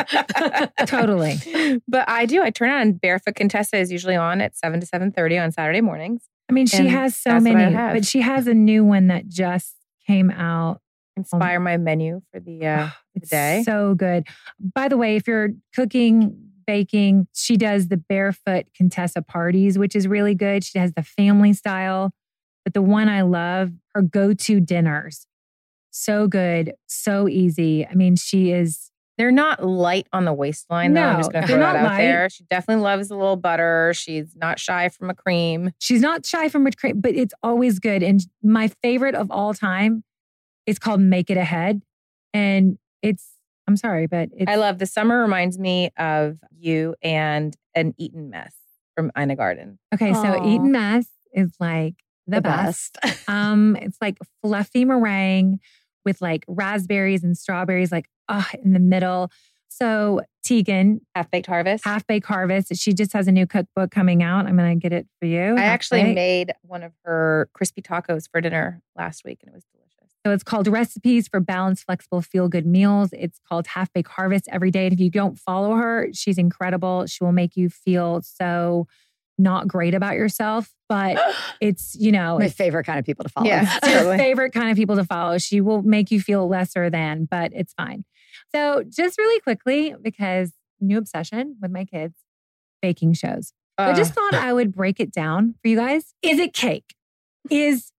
[0.86, 1.80] Totally.
[1.86, 2.42] But I do.
[2.42, 5.80] I turn on Barefoot Contessa is usually on at seven to seven thirty on Saturday
[5.80, 6.28] mornings.
[6.48, 8.84] I mean, she And has so that's what I many, but she has a new
[8.84, 9.74] one that just
[10.06, 10.80] came out.
[11.16, 13.62] Inspire my menu for the uh, It's day.
[13.64, 14.26] so good.
[14.60, 16.36] By the way, if you're cooking,
[16.66, 20.62] baking, she does the barefoot Contessa parties, which is really good.
[20.62, 22.12] She has the family style.
[22.64, 25.26] But the one I love, her go to dinners.
[25.90, 27.86] So good, so easy.
[27.86, 31.00] I mean, she is, They're not light on the waistline, though.
[31.02, 31.98] I'm just No, going to they're throw that not out light.
[32.02, 32.28] there.
[32.30, 33.92] She definitely loves a little butter.
[33.94, 35.70] She's not shy from a cream.
[35.78, 38.02] she's not shy from a cream, but it's always good.
[38.02, 40.04] And my favorite of all time
[40.66, 41.82] is called Make It Ahead.
[42.34, 43.26] And it's,
[43.66, 48.28] I'm sorry, but it's, I love the summer reminds me of you and an Eton
[48.30, 48.54] mess
[48.94, 49.78] from Ina Garten.
[49.94, 50.12] okay.
[50.12, 50.46] So Aw.
[50.54, 51.94] Eton Mess is like
[52.26, 52.98] the, best.
[53.28, 55.58] Um, it's like fluffy meringue
[56.06, 59.30] with like raspberries and strawberries, like ah, in the middle.
[59.68, 61.84] So Tegan, Half baked harvest.
[61.84, 64.46] Half Baked Harvest, she just has a new cookbook coming out.
[64.46, 65.56] I'm gonna get it for you.
[65.58, 66.14] I actually Baked.
[66.14, 70.14] made one of her crispy tacos for dinner last week, and it was delicious.
[70.24, 73.10] So it's called Recipes for Balanced, Flexible, Feel Good Meals.
[73.12, 74.86] It's called Half Baked Harvest every day.
[74.86, 77.06] And if you don't follow her, she's incredible.
[77.06, 78.88] She will make you feel so
[79.38, 81.18] not great about yourself, but
[81.60, 83.46] it's, you know, My favorite kind of people to follow.
[83.46, 83.78] Yeah.
[83.84, 84.18] your Totally.
[84.18, 85.38] favorite kind of people to follow.
[85.38, 88.04] She will make you feel lesser than, but it's fine.
[88.54, 92.14] So, just really quickly, because new obsession with my kids,
[92.82, 93.52] baking shows.
[93.78, 96.14] So I Uh, just thought I would break it down for you guys.
[96.22, 96.94] Is it cake?
[97.50, 97.92] Is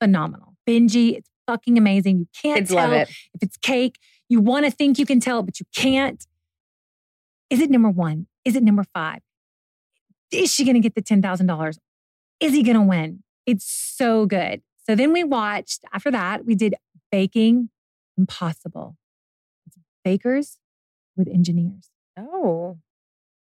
[0.00, 0.54] phenomenal.
[0.68, 2.18] Benji, it's fucking amazing.
[2.18, 3.08] You can't kids tell love it.
[3.34, 3.98] if it's cake.
[4.28, 6.24] You want to think you can tell, but you can't.
[7.48, 8.26] Is it number one?
[8.44, 9.20] Is it number five?
[10.32, 11.76] Is she going to get the $10,000?
[12.40, 13.22] Is he going to win?
[13.46, 14.62] It's so good.
[14.88, 16.74] So then we watched, after that, we did
[17.12, 17.70] Baking
[18.16, 18.96] Impossible.
[19.66, 20.58] It's bakers
[21.16, 21.90] with engineers.
[22.18, 22.78] Oh,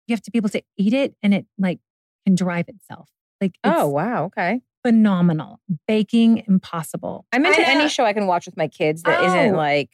[0.08, 1.80] You have to be able to eat it and it like
[2.26, 3.10] can drive itself.
[3.42, 4.26] Like, it's oh, wow.
[4.26, 4.62] Okay.
[4.84, 5.60] phenomenal.
[5.88, 7.26] Baking Impossible.
[7.32, 9.58] I'm into uh, any show I can watch with my kids that not Oh.
[9.58, 9.90] like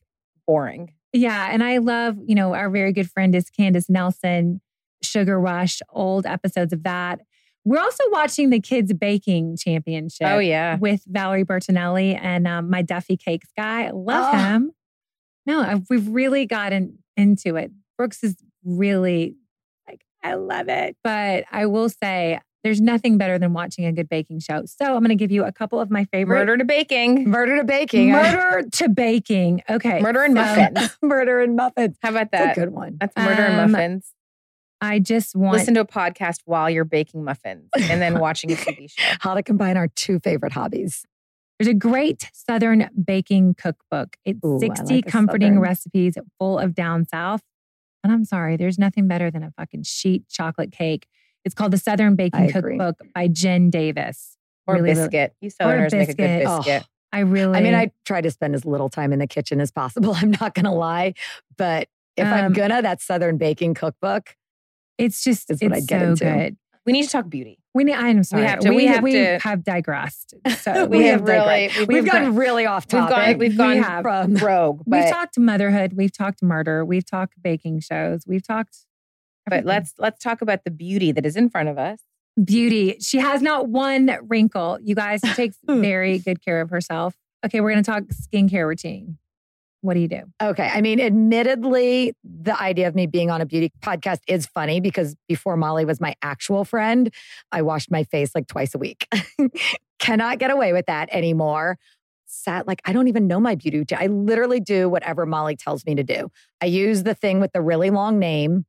[0.48, 0.94] boring.
[1.12, 1.50] Yeah.
[1.52, 4.62] And I love, you know, our very good friend is Candace Nelson,
[5.06, 7.20] Sugar Rush, old episodes of that.
[7.66, 10.78] We're also watching the Kids Baking Championship Oh, yeah.
[10.78, 13.86] with Valerie Bertinelli and um, my Duffy Cakes guy.
[13.86, 14.38] I love Oh.
[14.38, 14.72] him.
[15.46, 17.72] No, I've, we've really gotten into it.
[17.98, 18.36] Brooks is
[18.66, 19.36] really
[19.88, 20.96] like, I love it.
[21.04, 24.64] But I will say, there's nothing better than watching a good baking show.
[24.66, 26.38] So I'm going to give you a couple of my favorite.
[26.40, 27.30] Murder to baking.
[27.30, 28.12] Murder to baking.
[28.12, 29.64] Murder to baking.
[29.70, 30.00] Okay.
[30.00, 30.98] Murder and so muffins.
[31.02, 31.98] Murder and muffins.
[32.02, 32.58] How about That's that?
[32.58, 32.98] a good one.
[33.02, 34.13] That's murder and Um, muffins.
[34.84, 38.56] I just want Listen to a podcast while you're baking muffins and then watching a
[38.56, 39.02] TV show.
[39.22, 41.06] How to combine our two favorite hobbies.
[41.58, 44.18] There's a great Southern baking cookbook.
[44.26, 45.60] It's Ooh, 60 like comforting Southern.
[45.62, 47.42] recipes full of down south.
[48.04, 51.08] And I'm sorry, there's nothing better than a fucking sheet chocolate cake.
[51.46, 54.38] It's called the Southern Baking Cookbook by Jen Davis.
[54.68, 55.36] Or Really, really- biscuit.
[55.42, 56.84] You Southerners make a good biscuit.
[56.84, 56.88] Oh.
[57.14, 59.72] I really I mean, I try to spend as little time in the kitchen as
[59.72, 60.14] possible.
[60.18, 61.14] I'm not going to lie.
[61.58, 64.36] But if I'm Um, gonna, that Southern Baking Cookbook.
[64.98, 66.26] It's just is it's what I'd so into.
[66.26, 66.58] good.
[66.86, 67.60] We need to talk beauty.
[67.74, 68.44] We need, I'm sorry.
[68.46, 70.34] have to- we have to- have digressed.
[70.60, 71.78] So We, We have have really digressed.
[71.80, 73.16] we've, We've, we've gotten gone, really off we've topic.
[73.16, 74.02] gone we've We gone have.
[74.04, 74.82] from rogue.
[74.86, 75.94] We've talked motherhood.
[75.94, 76.84] We've talked murder.
[76.86, 78.26] We've talked baking shows.
[78.28, 78.80] We've talked.
[79.48, 82.00] but let's let's talk about the beauty that is in front of us.
[82.44, 82.98] beauty.
[83.02, 84.78] She has not one wrinkle.
[84.84, 87.16] You guys, she takes very good care of herself.
[87.46, 89.18] Okay, we're going to talk skincare routine.
[89.84, 90.22] What do you do?
[90.42, 90.70] Okay.
[90.74, 95.14] I mean, admittedly, the idea of me being on a beauty podcast is funny because
[95.28, 97.14] before Molly was my actual friend,
[97.52, 99.10] I washed my face like twice a week.
[100.00, 101.78] Cannot get away with that anymore.
[102.28, 103.84] Sat like, I don't even know my beauty.
[103.94, 106.30] I literally do whatever Molly tells me to do.
[106.62, 108.66] I use the thing with the really long name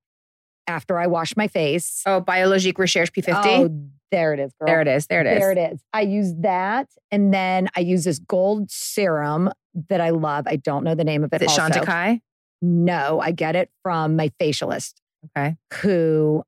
[0.67, 2.03] after I wash my face.
[2.07, 3.45] Oh, Biologique Recherche P50.
[3.47, 4.67] Oh, there it is, girl.
[4.67, 5.07] there it is.
[5.07, 5.39] There it is.
[5.41, 5.81] There it is.
[5.93, 6.89] I use that.
[7.11, 9.51] And then I use this gold serum
[9.89, 10.47] that I love.
[10.47, 11.43] I don't know the name of it.
[11.43, 11.81] Is it also.
[11.81, 12.21] Chantecaille?
[12.63, 14.95] No, I get it from my facialist
[15.37, 15.57] Okay.
[15.83, 16.45] who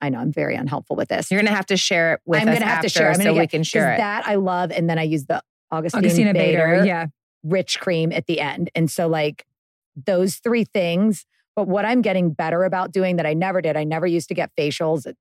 [0.00, 1.30] I know I'm very unhelpful with this.
[1.30, 3.10] You're gonna have to share it with I'm us gonna have to share.
[3.10, 3.98] I'm so we can share it.
[3.98, 4.70] That I love.
[4.70, 6.86] And then I use the Augustine, Augustina Bader, Bader.
[6.86, 7.06] Yeah.
[7.42, 8.70] rich cream at the end.
[8.74, 9.44] And so, like,
[9.96, 11.26] those three things.
[11.56, 14.34] But what I'm getting better about doing that I never did, I never used to
[14.34, 15.12] get facials.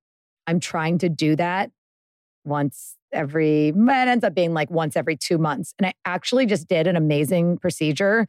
[0.47, 1.71] I'm trying to do that
[2.43, 5.73] once every, it ends up being like once every two months.
[5.77, 8.27] And I actually just did an amazing procedure.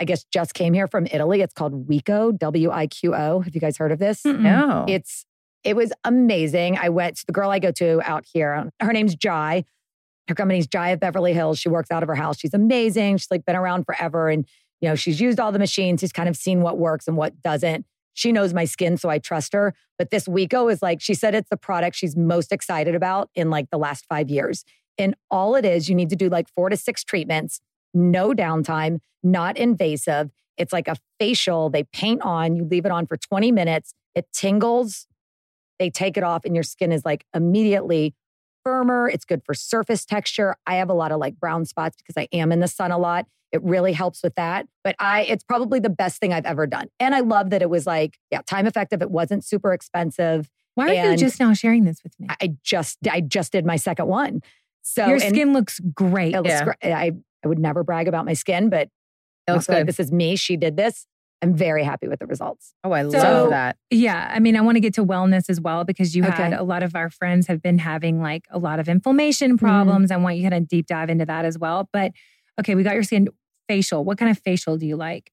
[0.00, 1.40] I guess just came here from Italy.
[1.40, 3.40] It's called WiQo, W I Q O.
[3.40, 4.22] Have you guys heard of this?
[4.22, 4.40] Mm-mm.
[4.40, 4.84] no.
[4.88, 5.24] It's
[5.64, 6.78] it was amazing.
[6.78, 8.70] I went to the girl I go to out here.
[8.80, 9.64] Her name's Jai.
[10.28, 11.58] Her company's Jai of Beverly Hills.
[11.58, 12.38] She works out of her house.
[12.38, 13.16] She's amazing.
[13.16, 14.46] She's like been around forever, and
[14.80, 16.00] you know she's used all the machines.
[16.00, 17.84] She's kind of seen what works and what doesn't.
[18.14, 19.74] She knows my skin, so I trust her.
[19.96, 23.50] But this WiQo is like she said it's the product she's most excited about in
[23.50, 24.64] like the last five years.
[24.98, 27.60] And all it is, you need to do like four to six treatments,
[27.94, 30.30] no downtime, not invasive.
[30.56, 31.70] It's like a facial.
[31.70, 33.94] They paint on, you leave it on for 20 minutes.
[34.14, 35.06] It tingles.
[35.78, 38.14] They take it off, and your skin is like immediately
[38.64, 39.08] firmer.
[39.08, 40.56] It's good for surface texture.
[40.66, 42.98] I have a lot of like brown spots because I am in the sun a
[42.98, 43.26] lot.
[43.52, 44.66] It really helps with that.
[44.84, 46.88] But I, it's probably the best thing I've ever done.
[47.00, 49.00] And I love that it was like, yeah, time effective.
[49.02, 50.50] It wasn't super expensive.
[50.74, 52.26] Why are you just now sharing this with me?
[52.30, 54.42] I- I just, I just did my second one.
[54.82, 56.34] So Your skin looks great.
[56.34, 56.64] it looks Yeah.
[56.64, 56.76] great.
[56.92, 57.12] I,
[57.44, 58.88] I would never brag about my skin, but
[59.46, 59.88] It looks feel like good.
[59.88, 60.36] this is me.
[60.36, 61.06] She did this.
[61.40, 62.74] I'm very happy with the results.
[62.84, 63.76] oh, I So- love that.
[63.90, 66.62] Yeah, I mean, I want to get to wellness as well because you had a
[66.64, 69.64] lot of our friends have been having like a lot of inflammation Mm-hmm.
[69.64, 70.10] problems.
[70.10, 71.88] I want you to kind of deep dive into that as well.
[71.92, 72.12] But
[72.58, 73.28] okay, we got your skin
[73.68, 74.04] facial.
[74.04, 75.32] What kind of facial do you like?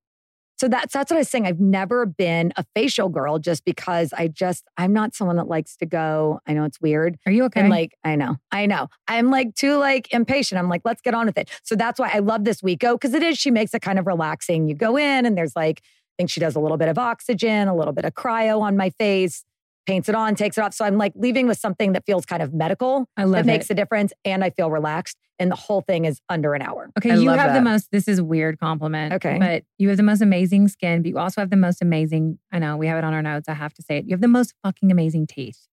[0.57, 1.45] So that's that's what I was saying.
[1.45, 5.75] I've never been a facial girl just because I just I'm not someone that likes
[5.77, 6.39] to go.
[6.47, 7.17] I know it's weird.
[7.25, 7.59] Are you okay?
[7.61, 8.87] And like, I know, I know.
[9.07, 10.57] I'm like too like impatient.
[10.57, 11.49] I'm like, let's get on with it.
[11.63, 13.99] So that's why I love this WiQo oh, because it is, she makes it kind
[13.99, 14.69] of relaxing.
[14.69, 17.67] You go in and there's like, I think she does a little bit of oxygen,
[17.67, 19.43] a little bit of cryo on my face,
[19.85, 20.73] paints it on, takes it off.
[20.73, 23.65] So I'm like leaving with something that feels kind of medical I love that makes
[23.69, 23.73] it.
[23.73, 24.13] a difference.
[24.23, 25.17] And I feel relaxed.
[25.37, 26.89] And the whole thing is under an hour.
[26.97, 27.91] Okay, I you love have the most.
[27.91, 29.13] This is a weird compliment.
[29.15, 29.37] Okay.
[29.37, 31.01] but you have the most amazing skin.
[31.01, 32.39] But you also have the most amazing.
[32.53, 33.49] I know we have it on our notes.
[33.49, 34.05] I have to say it.
[34.05, 35.67] You have the most fucking amazing teeth.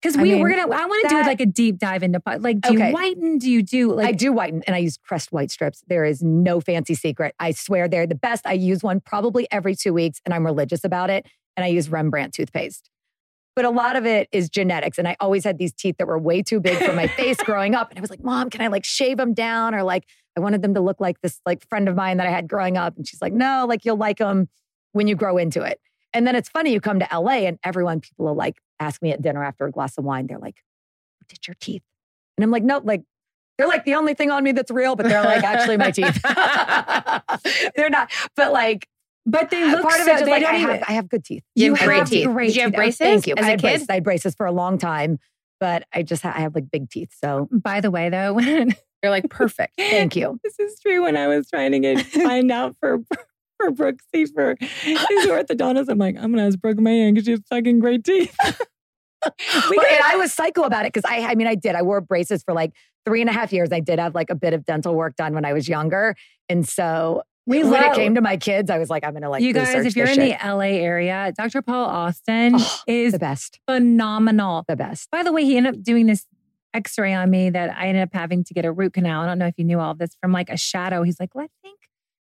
[0.00, 0.70] Because I we mean, we're gonna.
[0.72, 2.60] I want to do like a deep dive into like.
[2.60, 2.88] Do Okay.
[2.88, 3.38] you whiten?
[3.38, 4.06] Do you do like?
[4.06, 5.82] I do whiten and I use Crest white strips.
[5.88, 7.34] There is no fancy secret.
[7.40, 8.46] I swear they're the best.
[8.46, 11.26] I use one probably every two weeks and I'm religious about it.
[11.56, 12.90] And I use Rembrandt toothpaste.
[13.56, 14.98] But a lot of it is genetics.
[14.98, 17.74] And I always had these teeth that were way too big for my face growing
[17.74, 17.90] up.
[17.90, 19.74] And I was like, Mom, can I like shave them down?
[19.74, 22.30] Or like, I wanted them to look like this like friend of mine that I
[22.30, 22.96] had growing up.
[22.96, 24.48] And she's like, No, like you'll like them
[24.92, 25.80] when you grow into it.
[26.12, 29.12] And then it's funny, you come to LA and everyone, people will like ask me
[29.12, 30.56] at dinner after a glass of wine, they're like,
[31.20, 31.82] Who did your teeth?
[32.36, 33.02] And I'm like, No, like,
[33.56, 36.20] they're like the only thing on me that's real, but they're like actually my teeth.
[37.76, 38.88] they're not, but like
[39.26, 40.16] but they uh, look part of so.
[40.16, 41.42] it they like I have, I have good teeth.
[41.54, 42.26] You You have great teeth.
[42.28, 42.74] great Did you have teeth.
[42.76, 43.34] Oh, braces Thank you.
[43.36, 43.62] as I a had kid?
[43.62, 43.86] braces.
[43.88, 45.18] I had braces for a long time,
[45.60, 47.12] but I just ha- I have like big teeth.
[47.22, 49.74] So By the way, though, when You're like perfect.
[49.76, 50.38] thank you.
[50.44, 52.98] this is true, when I was trying to get find out for
[53.60, 57.40] for Brooksy for his orthodontist, I'm like, I'm gonna ask Brooke Mahan because she has
[57.50, 58.34] fucking great teeth.
[59.24, 59.32] And
[60.04, 61.74] I was psycho about it because I, I mean, I did.
[61.74, 62.72] I wore braces for like
[63.06, 63.70] three and a half years.
[63.72, 66.14] I did have like a bit of dental work done when I was younger,
[66.48, 69.28] and so We when love- it came to my kids, I was like, I'm gonna
[69.28, 70.38] like you guys, if you're in shit.
[70.40, 71.60] the LA area, Dr.
[71.62, 74.64] Paul Austin Oh, is the best, phenomenal.
[74.66, 75.10] the best.
[75.10, 76.26] By the way, he ended up doing this
[76.72, 79.22] x-ray on me that I ended up having to get a root canal.
[79.22, 81.02] I don't know if you knew all of this from like a shadow.
[81.02, 81.78] He's like, well, I think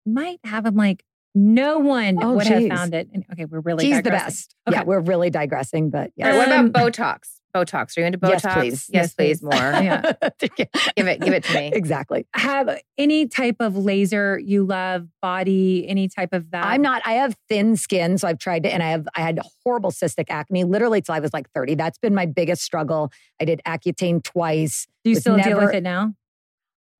[0.06, 1.04] might have him like
[1.34, 3.08] no one Oh, would have found it.
[3.14, 4.54] And, okay, we're really He's the best.
[4.68, 4.78] Okay.
[4.78, 6.36] Yeah, we're really digressing, but All right, yeah.
[6.38, 7.20] what Um, about Botox?
[7.55, 7.96] Botox.
[7.96, 8.42] Are you into Botox?
[8.42, 8.90] Yes, please.
[8.92, 9.42] Yes, please.
[9.42, 9.53] More.
[9.82, 10.12] Yeah.
[10.38, 11.20] Give it.
[11.20, 11.70] Give it to me.
[11.74, 12.26] exactly.
[12.34, 16.64] Have any type of laser you love, body, any type of that?
[16.64, 17.03] I'm not.
[17.05, 19.09] I have thin skin, so I've tried to, and I have.
[19.16, 21.74] I had horrible cystic acne literally till I was like 30.
[21.74, 23.11] That's been my biggest struggle.
[23.40, 24.86] I did Accutane twice.
[25.05, 26.14] Do you still deal with it now?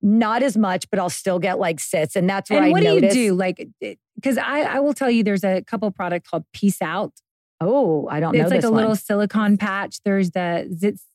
[0.00, 2.82] Not as much, but I'll still get like sits, and that's where And I what
[2.82, 3.34] do you do?
[3.34, 7.12] Like, eh, because I, I will tell you, there's a couple product called Peace Out.
[7.64, 8.80] Oh, I don't know It's like a one.
[8.80, 9.98] little silicone patch.
[10.04, 10.68] There's the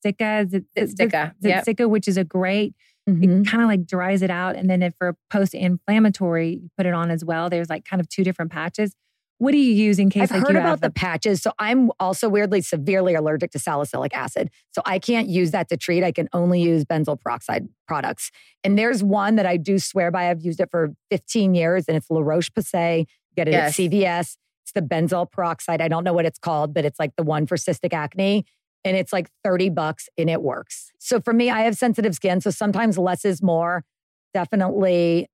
[0.05, 1.79] ZitSticka, Zit- ZitSticka, yep.
[1.89, 2.73] Which is a great.
[3.09, 3.41] Mhm.
[3.41, 6.93] It kind of like dries it out, and then if for post-inflammatory, you put it
[6.93, 7.49] on as well.
[7.49, 8.93] There's like kind of two different patches.
[9.39, 11.43] What do you use in case I've like heard about the patches.
[11.43, 14.49] So I'm also weirdly severely allergic to salicylic acid.
[14.71, 16.03] So I can't use that to treat.
[16.03, 18.31] I can only use benzoyl peroxide products.
[18.63, 20.31] And there's one that I do swear by.
[20.31, 23.05] I've used it for 15 years and it's La Roche Posay.
[23.35, 23.69] Get it Yes.
[23.69, 24.37] at CVS.
[24.68, 25.80] It's the benzoyl peroxide.
[25.82, 28.45] I don't know what it's called, but it's like the one for cystic acne.
[28.84, 30.91] And it's like 30 bucks and it works.
[30.99, 32.41] So for me, I have sensitive skin.
[32.41, 33.86] So sometimes less is more.
[34.34, 35.28] Definitely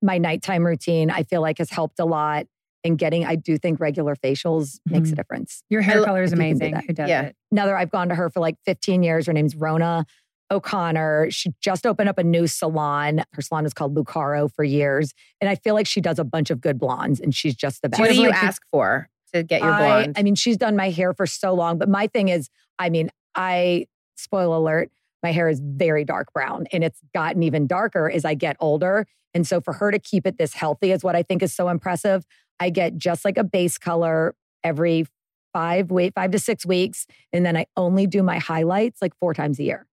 [0.00, 2.46] my nighttime routine, I feel like has helped a lot
[2.84, 5.16] in getting, I do think regular facials makes a Mhm.
[5.16, 5.62] difference.
[5.68, 6.74] Your hair I color is do amazing.
[6.86, 7.22] Who does Yeah.
[7.22, 7.36] it?
[7.50, 9.26] Another, I've gone to her for like 15 years.
[9.26, 10.06] Her name's Rona
[10.50, 11.30] O'Connor.
[11.30, 13.22] She just opened up a new salon.
[13.32, 15.12] Her salon was called Lucaro for years.
[15.40, 17.88] And I feel like she does a bunch of good blondes and she's just the
[17.88, 18.00] best.
[18.00, 20.18] What do you like, ask for to get your I, blonde?
[20.18, 22.48] I mean, she's done my hair for so long, but my thing is,
[22.78, 23.86] I mean, I,
[24.16, 24.90] spoil alert,
[25.22, 29.06] my hair is very dark brown and it's gotten even darker as I get older.
[29.34, 31.68] And so for her to keep it this healthy is what I think is so
[31.68, 32.24] impressive.
[32.58, 34.34] I get just like a base color
[34.64, 35.06] every
[35.52, 39.34] five wait five to six weeks and then i only do my highlights like four
[39.34, 39.86] times a year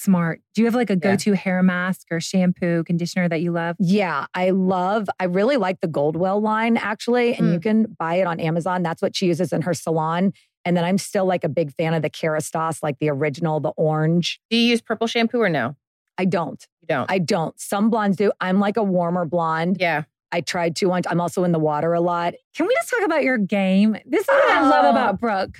[0.00, 0.40] Smart.
[0.54, 3.76] Do you have like a go-to hair mask or shampoo, conditioner that you love?
[3.78, 7.52] yeah i love i really like the goldwell line actually and Mm.
[7.54, 10.32] you can buy it on amazon that's what she uses in her salon
[10.64, 13.70] and then i'm still like a big fan of the kerastase like the original the
[13.76, 15.76] orange do you use purple shampoo or no?
[16.18, 17.10] i don't You don't.
[17.10, 20.04] i don't some blondes do i'm like a warmer blonde yeah.
[20.32, 23.02] i tried to once i'm also in the water a lot Can we just talk
[23.04, 23.96] about your game?
[24.06, 24.90] This is what I love Oh.
[24.90, 25.58] about Brooke.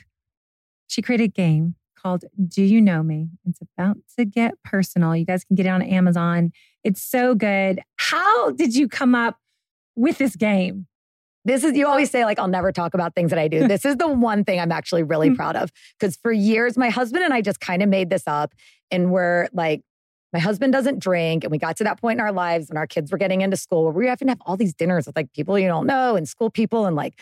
[0.88, 3.28] She created game called Do You Know Me?
[3.48, 5.14] It's about to get personal.
[5.16, 6.52] You guys can get it on Amazon.
[6.84, 7.80] It's so good.
[7.96, 9.38] How did you come up
[9.96, 10.86] with this game?
[11.44, 13.66] This is, you always say, like, I'll never talk about things that I do.
[13.68, 15.36] This is the one thing I'm actually really hmm.
[15.36, 15.70] proud of.
[15.98, 18.52] Because for years, my husband and I just kind of made this up.
[18.90, 19.82] And we're like,
[20.32, 21.44] my husband doesn't drink.
[21.44, 23.56] And we got to that point in our lives when our kids were getting into
[23.56, 26.28] school where we to have all these dinners with like people you don't know and
[26.28, 27.18] school people and like,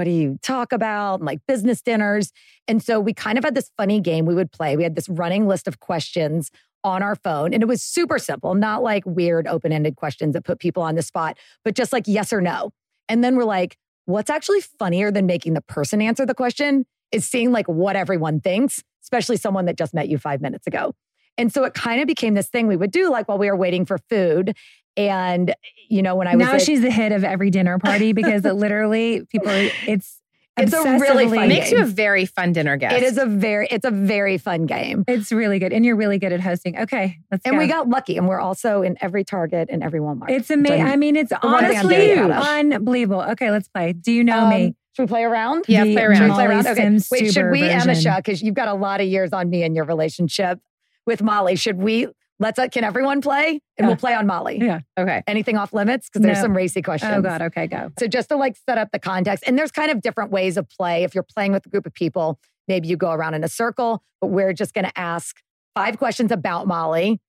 [0.00, 1.20] what do you talk about?
[1.20, 2.32] Like business dinners.
[2.66, 4.74] And so we kind of had this funny game we would play.
[4.74, 6.50] We had this running list of questions
[6.82, 7.52] on our phone.
[7.52, 10.94] And it was super simple, not like weird open ended questions that put people on
[10.94, 11.36] the spot,
[11.66, 12.70] but just like yes or no.
[13.10, 13.76] And then we're like,
[14.06, 18.40] what's actually funnier than making the person answer the question is seeing like what everyone
[18.40, 20.94] thinks, especially someone that just met you five minutes ago.
[21.36, 23.56] And so it kind of became this thing we would do like while we were
[23.56, 24.56] waiting for food.
[24.96, 25.54] And,
[25.88, 28.44] you know, when I was now at- she's the hit of every dinner party because
[28.44, 30.20] it literally people it's
[30.56, 32.94] It's a really obsessively- fun Makes you a very fun dinner guest.
[32.96, 35.04] it is a very, it's a very fun game.
[35.08, 35.72] It's really good.
[35.72, 36.76] And you're really good at hosting.
[36.78, 37.58] Okay, let's And go.
[37.58, 40.30] we got lucky and we're also in every Target and every Walmart.
[40.30, 40.82] it's amazing.
[40.86, 42.44] I mean, it's one thing I'm honestly very proud of.
[42.74, 43.22] unbelievable.
[43.22, 43.92] Okay, let's play.
[43.94, 44.74] Do you know Um, me?
[44.96, 45.64] Should we play around?
[45.68, 46.16] Yeah, The play around.
[46.16, 46.66] Should we play around?
[46.66, 46.74] Okay.
[46.82, 47.90] Sims Wait, should we, version.
[47.92, 50.58] Emese, because you've got a lot of years on me in your relationship
[51.06, 51.54] with Molly.
[51.56, 52.08] Should we,
[52.40, 53.48] let's, uh, can everyone play?
[53.50, 53.86] And Yeah.
[53.86, 54.58] we'll play on Molly.
[54.60, 54.80] Yeah.
[54.98, 55.22] okay.
[55.28, 56.08] Anything off limits?
[56.08, 56.42] Because there's No.
[56.44, 57.12] some racy questions.
[57.14, 57.40] Oh God.
[57.42, 57.92] Okay, go.
[57.98, 60.68] So just to like set up the context, and there's kind of different ways of
[60.68, 61.04] play.
[61.04, 64.02] If you're playing with a group of people, maybe you go around in a circle,
[64.20, 65.36] but we're just going to ask
[65.74, 67.20] five questions about Molly.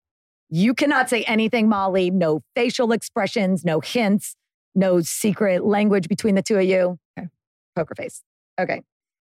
[0.49, 2.09] You cannot say anything, Molly.
[2.09, 4.36] No facial expressions, no hints,
[4.76, 6.97] no secret language between the two of you.
[7.18, 7.28] Okay.
[7.76, 8.24] Poker face.
[8.59, 8.82] Okay,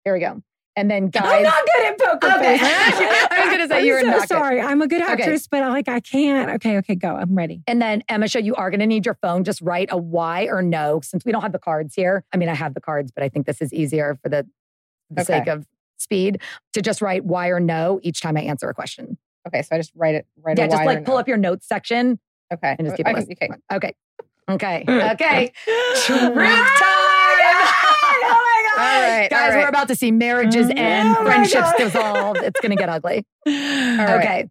[0.04, 0.42] here we go.
[0.78, 2.56] And then guys, I'm not good at poker Okay.
[2.58, 2.62] face.
[3.30, 4.28] I was gonna say I'm you were so not good.
[4.28, 4.60] sorry.
[4.60, 5.12] I'm a good Okay.
[5.12, 6.50] actress, but I like I can't.
[6.52, 7.16] Okay, okay, go.
[7.16, 7.62] I'm ready.
[7.66, 9.42] And then Emma, show you are going to need your phone.
[9.42, 12.24] Just write a Y or no, since we don't have the cards here.
[12.32, 14.46] I mean, I have the cards, but I think this is easier for the,
[15.10, 15.38] the Okay.
[15.40, 15.66] sake of
[15.98, 16.40] speed
[16.74, 19.18] to just write Y or no each time I answer a question.
[19.48, 19.62] Okay.
[19.62, 20.26] So I just write it.
[20.40, 21.20] Write yeah, a just Y or like pull no.
[21.20, 22.20] up your notes section
[22.52, 22.76] Okay.
[22.78, 23.28] and just oh, keep I it
[23.72, 23.92] okay.
[24.50, 24.84] Okay.
[24.86, 25.10] Okay.
[25.12, 25.52] Okay.
[26.06, 26.34] Truth
[26.78, 26.98] time.
[27.50, 28.66] Oh my God.
[28.67, 29.28] All right.
[29.30, 31.76] Guys, all we're about to see marriages Oh end, my friendships God.
[31.78, 32.36] dissolve.
[32.38, 33.24] It's going to get ugly.
[33.46, 34.20] All right.
[34.20, 34.50] Okay.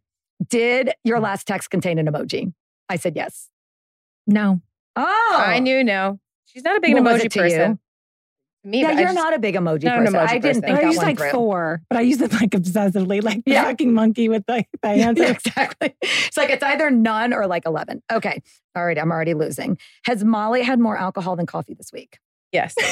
[0.49, 2.53] Did your last text contain an emoji?
[2.89, 3.49] I said yes.
[4.28, 4.61] No.
[4.95, 6.19] Oh, I knew no.
[6.45, 7.71] She's not a big What was emoji it to person.
[7.71, 7.80] you?
[8.63, 10.19] Me, Yeah, you're just- not a big emoji Not an person.
[10.19, 10.61] emoji I didn't person.
[10.63, 11.30] think I that use like through.
[11.32, 13.63] four, but I use them like obsessively, like the Yeah.
[13.63, 15.23] fucking monkey with the, the answer.
[15.23, 15.95] Yeah, exactly.
[16.01, 18.01] It's like it's either none or like 11.
[18.11, 18.41] Okay.
[18.75, 18.97] All right.
[18.99, 19.78] I'm already losing.
[20.05, 22.19] Has Molly had more alcohol than coffee this week?
[22.51, 22.75] Yes.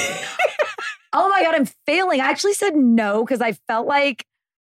[1.16, 1.54] Oh my God.
[1.54, 2.20] I'm failing.
[2.20, 4.24] I actually said no because I felt like,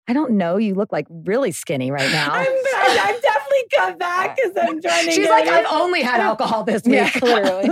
[0.08, 0.58] I don't know.
[0.58, 2.32] You look like really skinny right now.
[2.32, 5.52] I'm, I, I've definitely cut back because I'm trying to She's like, it.
[5.54, 6.96] I've only had alcohol this week.
[6.96, 7.70] yeah, literally.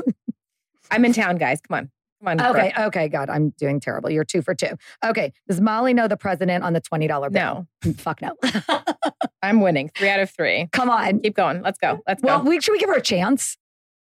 [0.89, 1.59] I'm in town, guys.
[1.67, 1.91] Come on.
[2.25, 2.41] Come on.
[2.55, 2.87] Okay, Brooke.
[2.87, 4.09] okay, God, I'm doing terrible.
[4.09, 4.69] You're two for two.
[5.05, 7.29] Okay, does Molly know the president on the $20 bill?
[7.31, 7.67] No.
[7.83, 8.35] Mm, fuck no.
[9.43, 9.91] I'm winning.
[9.95, 10.69] Three out of three.
[10.71, 11.19] Come on.
[11.19, 11.61] Keep going.
[11.61, 11.99] Let's go.
[12.07, 12.49] Let's Well, go.
[12.49, 13.57] we, should we give her a chance?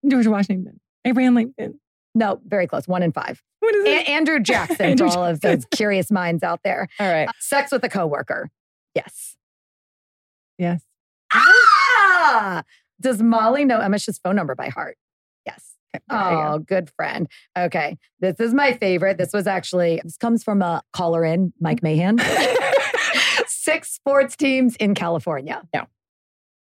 [0.08, 1.78] George Washington, Abraham Lincoln.
[2.16, 2.88] No, very close.
[2.88, 3.42] One in five.
[3.60, 6.88] What is A- Andrew Jackson Andrew to all of those curious minds out there.
[6.98, 7.28] All right.
[7.38, 8.48] Sex with a coworker.
[8.94, 9.36] Yes.
[10.58, 10.82] yes.
[11.32, 12.62] Ah!
[13.00, 14.96] Does Molly know Emma's phone number by heart?
[15.44, 15.74] Yes.
[16.10, 17.28] Oh, good friend.
[17.56, 17.98] Okay.
[18.20, 19.18] This is my favorite.
[19.18, 22.18] This was actually, this comes from a caller in, Mike Mahan.
[23.46, 25.62] Six sports teams in California.
[25.74, 25.84] No.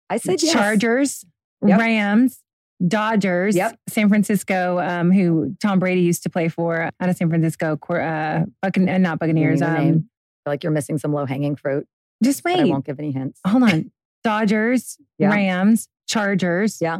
[0.08, 0.52] I said yes.
[0.52, 1.24] Chargers,
[1.64, 1.78] Yep.
[1.78, 2.41] Rams,
[2.86, 3.54] Dodgers.
[3.56, 3.78] Yep.
[3.88, 7.74] San Francisco, um, who Tom Brady used to play for out of San Francisco.
[7.74, 9.60] Uh, Buccan- uh, not Buccaneers.
[9.60, 9.94] Give me the Um, name.
[9.94, 9.98] I
[10.44, 11.86] feel like you're missing some low hanging fruit.
[12.22, 12.58] just wait.
[12.60, 13.40] I won't give any hints.
[13.46, 13.90] Hold on.
[14.24, 15.30] Dodgers, Yeah.
[15.30, 16.78] Rams, Chargers.
[16.80, 16.98] Yeah.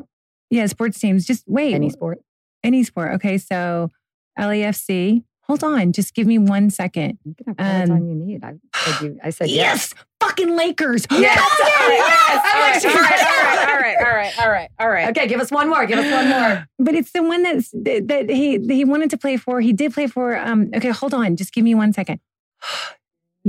[0.51, 1.25] Yeah, sports teams.
[1.25, 1.75] Just wait.
[1.75, 2.19] Any sport.
[2.65, 3.13] Any sport.
[3.15, 3.91] Okay, so
[4.39, 5.23] LAFC.
[5.47, 5.93] Hold on.
[5.93, 7.19] Just give me one second.
[7.25, 8.45] You can have all the Um, time you need.
[8.45, 9.95] I said, you, I said yes.
[9.95, 10.05] Yes.
[10.33, 11.07] Fucking Lakers.
[11.11, 11.39] Yes.
[11.61, 12.85] Yes.
[12.85, 12.95] All right.
[12.97, 13.69] All right.
[13.69, 13.97] All right.
[13.99, 14.33] All right.
[14.39, 14.69] All right.
[14.81, 15.09] All right.
[15.11, 15.85] Okay, give us one more.
[15.85, 16.67] Give us one more.
[16.79, 19.61] But it's the one that's that that he he wanted to play for.
[19.61, 20.37] He did play for.
[20.39, 20.71] Um.
[20.75, 21.37] Okay, hold on.
[21.37, 22.21] Just give me one second.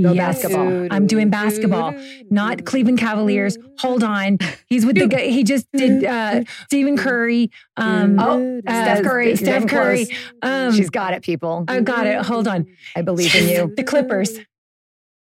[0.00, 0.42] Go Yes.
[0.42, 0.88] basketball.
[0.90, 1.94] I'm doing basketball,
[2.28, 3.56] not Cleveland Cavaliers.
[3.78, 4.38] Hold on.
[4.66, 5.26] He's with the guy.
[5.28, 7.52] He just did uh, Stephen Curry.
[7.76, 9.36] Um, Oh, uh, Steph Curry.
[9.36, 10.08] Steph Curry.
[10.42, 11.64] Um, She's got it, people.
[11.68, 12.20] I got it.
[12.26, 12.66] Hold on.
[12.96, 13.72] I believe in you.
[13.76, 14.36] The Clippers.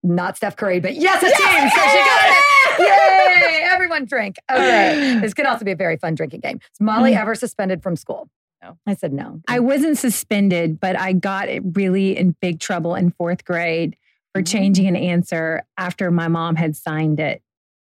[0.02, 1.70] Not Steph Curry, but yes, a team.
[1.70, 3.52] So she got it.
[3.52, 3.62] Yay!
[3.72, 4.36] Everyone drink.
[4.50, 5.18] Okay.
[5.20, 6.58] This could also be a very fun drinking game.
[6.72, 7.18] Is Molly Mm.
[7.18, 8.28] ever suspended from school?
[8.62, 8.78] No.
[8.86, 9.40] I said no.
[9.48, 13.96] I wasn't suspended, but I got really in big trouble in fourth grade
[14.34, 17.42] for changing an answer after my mom had signed it.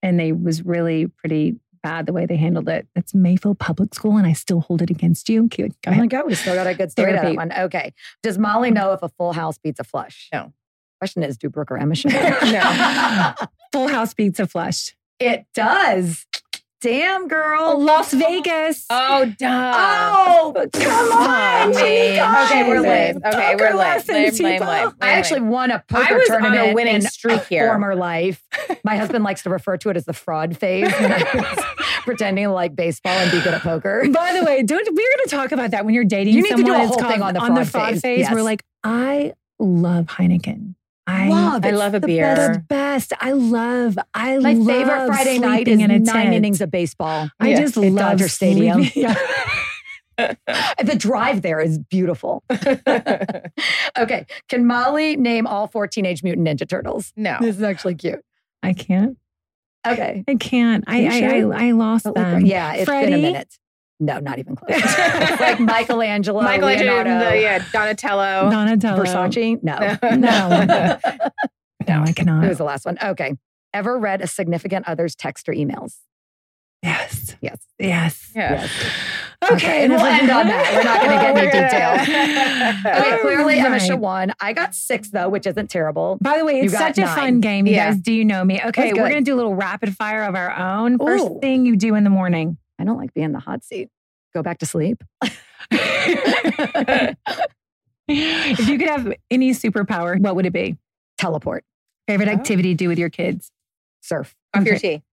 [0.01, 2.87] And they was really pretty bad the way they handled it.
[2.95, 5.47] It's Mayfield Public School, and I still hold it against you.
[5.47, 6.09] Go Oh my ahead.
[6.09, 7.51] God, we still got a good story to that one.
[7.51, 7.93] Okay.
[8.23, 10.29] Does Molly know if a full house beats a flush?
[10.33, 10.53] No.
[11.01, 12.11] Question is, do Brooke or Emma should?
[12.13, 13.33] No.
[13.71, 14.95] Full House beats a flush.
[15.19, 16.27] It does.
[16.79, 17.59] Damn, girl.
[17.73, 18.85] Oh, Las Vegas.
[18.91, 19.73] Oh, duh.
[19.75, 21.69] Oh, come on.
[21.71, 23.17] Okay, we're lame.
[23.25, 23.99] Okay, we're lame.
[24.07, 24.91] Lame, lame, lame.
[25.01, 27.67] I actually won a poker was on a tournament winning in streak here.
[27.69, 28.43] former life.
[28.83, 31.65] My husband likes to refer to it as the fraud phase when I was
[32.03, 34.03] pretending to like baseball and be good at poker.
[34.11, 36.49] By the way, don't we're going to talk about that when you're dating You need
[36.49, 36.81] to do someone.
[36.81, 38.01] a it's whole thing called on the fraud phase.
[38.01, 38.19] phase.
[38.19, 38.31] Yes.
[38.33, 40.73] We're like, I love Heineken.
[41.07, 41.65] I Love.
[41.65, 42.35] I love a the beer.
[42.35, 42.53] best.
[42.53, 43.13] the best.
[43.19, 43.97] I love.
[44.13, 46.35] I My love favorite Friday night is in a nine tent.
[46.35, 47.29] innings of baseball.
[47.39, 47.59] I Yeah.
[47.59, 48.83] just At love Dodger Stadium.
[48.95, 49.15] Yeah.
[50.83, 52.43] The drive there is beautiful.
[53.97, 54.25] okay.
[54.49, 57.11] Can Molly name all four Teenage Mutant Ninja Turtles?
[57.15, 57.37] no.
[57.41, 58.23] This is actually cute.
[58.61, 59.17] I can't.
[59.87, 60.23] Okay.
[60.27, 60.83] I can't.
[60.85, 61.39] I I.
[61.57, 62.45] I I lost But look- them.
[62.45, 63.11] yeah, it's Freddie?
[63.11, 63.57] been a minute.
[64.01, 64.69] No, not even close.
[64.73, 68.49] it's like Michelangelo, Michelangelo, Leonardo, the, yeah, Donatello.
[68.49, 69.03] Donatello.
[69.03, 69.61] Versace.
[69.63, 69.97] No.
[70.17, 70.99] No.
[71.87, 72.43] No, I cannot.
[72.43, 72.97] Who was the last one?
[73.03, 73.33] Okay.
[73.73, 75.95] Ever read a significant other's text or emails?
[76.83, 77.35] yes.
[77.41, 77.57] Yes.
[77.79, 78.31] Yes.
[78.35, 78.69] Yes.
[79.43, 79.55] Okay.
[79.55, 80.73] Okay, and we'll end on that.
[80.75, 83.01] We're not going to get any details.
[83.01, 83.81] Okay, oh, clearly Emma Right.
[83.81, 84.33] Emma won.
[84.39, 86.19] I got six though, which isn't terrible.
[86.21, 87.65] By the way, it's it's got such a fun game.
[87.65, 87.91] You Yeah.
[87.91, 88.61] guys, do you know me?
[88.63, 90.99] Okay, we're going to do a little rapid fire of our own.
[90.99, 91.39] First Ooh.
[91.41, 92.57] thing you do in the morning.
[92.81, 93.89] I don't like being in the hot seat.
[94.33, 95.03] Go back to sleep.
[98.07, 100.77] if you could have any superpower, what would it be?
[101.17, 101.63] Teleport.
[102.07, 102.33] Favorite Oh.
[102.33, 103.51] activity to do with your kids?
[104.01, 104.35] Surf.
[104.55, 105.03] Off your tea.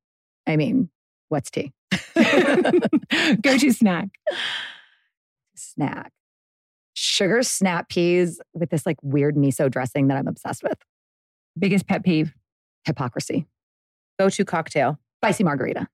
[0.46, 0.88] I mean,
[1.28, 1.72] what's tea?
[2.16, 4.08] Go to snack.
[5.54, 6.12] Snack.
[6.94, 10.78] Sugar snap peas with this like weird miso dressing that I'm obsessed with.
[11.58, 12.32] Biggest pet peeve.
[12.84, 13.46] Hypocrisy.
[14.18, 14.98] Go to cocktail.
[15.22, 15.88] Spicy margarita.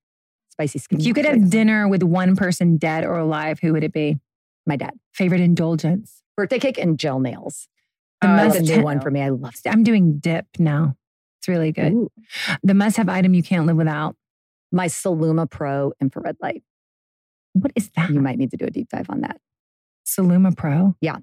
[0.54, 1.00] Spicy skin.
[1.00, 4.18] If you could have dinner with one person dead or alive, who would it be?
[4.66, 4.92] my dad.
[5.12, 6.22] Favorite indulgence?
[6.36, 7.68] Birthday cake and gel nails.
[8.20, 9.20] The uh, That's must new one for me.
[9.20, 10.96] I love I'm doing dip now.
[11.38, 11.92] It's really good.
[11.92, 12.10] Ooh.
[12.62, 14.16] The must have item you can't live without.
[14.72, 16.62] My Celluma Pro infrared light.
[17.52, 18.10] What is that?
[18.10, 19.40] You might need to do a deep dive on that.
[20.06, 20.96] Celluma Pro.
[21.00, 21.18] Yeah.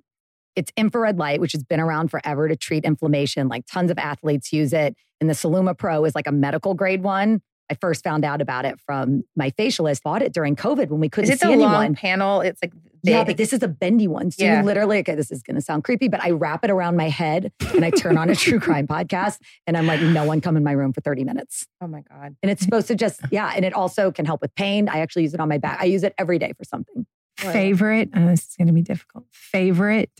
[0.56, 3.48] It's infrared light, which has been around forever to treat inflammation.
[3.48, 4.96] Like tons of athletes use it.
[5.20, 7.42] And the Celluma Pro is like a medical grade one.
[7.72, 10.04] I first found out about it from my facialist.
[10.04, 11.72] Bought it during COVID when we couldn't it see the anyone.
[11.72, 12.42] long panel?
[12.42, 14.30] It's like Yeah, but this is a bendy one.
[14.30, 14.60] So Yeah.
[14.60, 17.08] you literally, okay, this is going to sound creepy, but I wrap it around my
[17.08, 20.58] head and I turn on a true crime podcast and I'm like, no one come
[20.58, 21.66] in my room for 30 minutes.
[21.82, 22.36] oh my god.
[22.44, 23.54] And it's supposed to just, yeah.
[23.56, 24.90] And it also can help with pain.
[24.90, 25.80] I actually use it on my back.
[25.82, 27.06] I use it every day for something.
[27.42, 27.54] What?
[27.54, 29.24] Favorite, uh, this is going to be difficult.
[29.32, 30.12] Favorite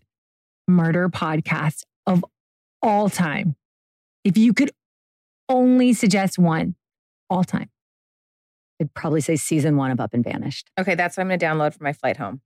[0.70, 2.24] murder podcast of
[2.82, 3.56] all time.
[4.24, 4.72] If you could
[5.50, 6.76] only suggest one,
[7.32, 7.70] all time.
[8.80, 10.70] I'd probably say season one of Up and Vanished.
[10.80, 12.42] Okay, that's what I'm going to download for my flight home.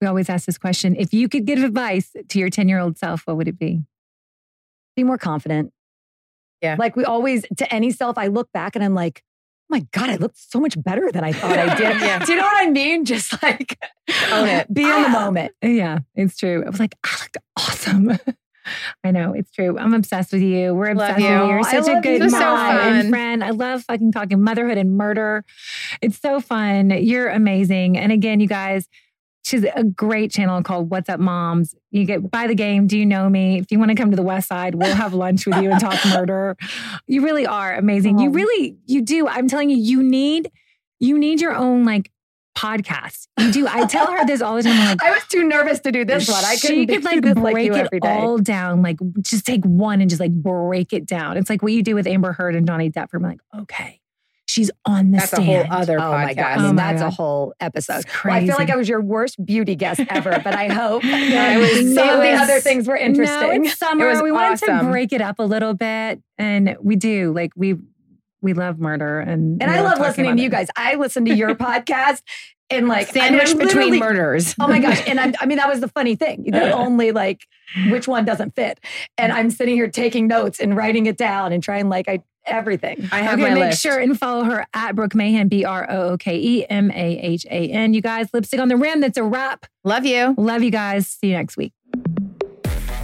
[0.00, 0.96] We always ask this question.
[0.96, 3.80] If you could give advice to your 10 year old self, what would it be?
[4.96, 5.72] Be more confident.
[6.60, 6.76] Yeah.
[6.78, 10.10] Like we always, to any self, I look back and I'm like, oh my God,
[10.10, 12.00] I looked so much better than I thought I did.
[12.00, 12.24] Yeah.
[12.24, 13.04] Do you know what I mean?
[13.04, 13.78] Just like
[14.32, 14.66] Own it.
[14.72, 15.24] Be in the ah!
[15.24, 15.52] moment.
[15.62, 16.64] Yeah, it's true.
[16.64, 18.18] I was like, ah, I looked awesome.
[19.04, 19.78] I know it's true.
[19.78, 20.74] I'm obsessed with you.
[20.74, 21.30] We're obsessed with you.
[21.30, 21.46] you.
[21.48, 22.30] You're such a good you.
[22.30, 22.36] mom So
[22.80, 23.42] and friend.
[23.44, 25.44] I love fucking talking motherhood and murder.
[26.02, 26.90] It's so fun.
[26.90, 27.96] You're amazing.
[27.98, 28.88] And again, you guys,
[29.42, 31.74] she's a great channel called What's Up Moms.
[31.90, 32.86] You get by the game.
[32.86, 33.58] Do you know me?
[33.58, 35.80] If you want to come to the West Side, we'll have lunch with you and
[35.80, 36.56] talk murder.
[37.06, 38.18] You really are amazing.
[38.18, 38.32] You Oh.
[38.32, 39.26] really, you do.
[39.26, 40.50] I'm telling you, you need,
[41.00, 42.10] you need your own like
[42.56, 43.26] podcast.
[43.38, 43.66] You do.
[43.68, 44.72] I tell her this all the time.
[44.78, 46.44] I'm like, I was too nervous to do this one.
[46.44, 48.82] I she could like break like it all down.
[48.82, 51.36] Like just take one and just like break it down.
[51.36, 53.08] It's like what you do with Amber Heard and Johnny Depp.
[53.14, 54.00] I'm like, okay,
[54.46, 56.44] she's on the That's a whole other Oh my god!
[56.44, 58.04] I mean, Oh my that's a whole episode.
[58.24, 58.68] Well, I feel like.
[58.70, 62.20] I was your worst beauty guest ever, but I hope Yeah, it was- some of
[62.20, 63.64] the other things were No, interesting.
[63.66, 64.10] it's summer.
[64.10, 67.32] It we wanted to break it up a little bit, and we do.
[67.32, 67.76] Like we
[68.40, 70.68] we love murder, and and I love listening to you guys.
[70.76, 72.22] I listen to your podcast
[72.70, 74.54] and like sandwich between murders.
[74.60, 75.02] Oh my gosh!
[75.06, 76.44] And I'm, I mean, that was the funny thing.
[76.44, 77.46] The only like
[77.88, 78.80] which one doesn't fit,
[79.18, 83.08] and I'm sitting here taking notes and writing it down and trying like I everything.
[83.12, 83.82] I have okay, my make list.
[83.82, 87.18] sure and follow her at Brooke Mahan, B R O O K E M A
[87.18, 87.94] H A N.
[87.94, 89.00] You guys, lipstick on the rim.
[89.00, 89.66] That's a wrap.
[89.84, 90.34] Love you.
[90.36, 91.08] Love you guys.
[91.08, 91.72] See you next week.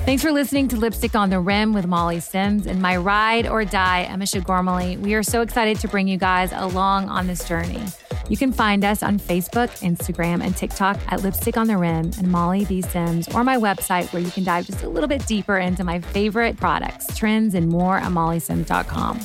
[0.07, 3.65] Thanks for listening to Lipstick on the Rim with Molly Sims and my ride or
[3.65, 4.97] die, Emese Gormley.
[4.99, 7.83] We are so excited to bring you guys along on this journey.
[8.29, 12.29] You can find us on Facebook, Instagram, and TikTok at Lipstick on the Rim and
[12.29, 12.83] Molly B.
[12.83, 16.01] Sims, or my website where you can dive just a little bit deeper into my
[16.01, 19.21] favorite products, trends, and more at mollysims.com.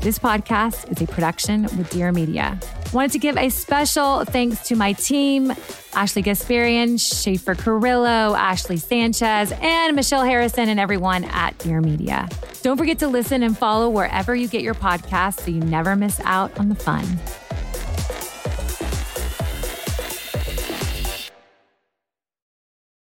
[0.00, 2.60] This podcast is a production with Dear Media.
[2.92, 5.52] Wanted to give a special thanks to my team
[5.94, 12.28] Ashley Gasparian, Schaefer Carrillo, Ashley Sanchez, and Michelle Harrison, and everyone at Dear Media.
[12.62, 16.20] Don't forget to listen and follow wherever you get your podcasts so you never miss
[16.24, 17.04] out on the fun.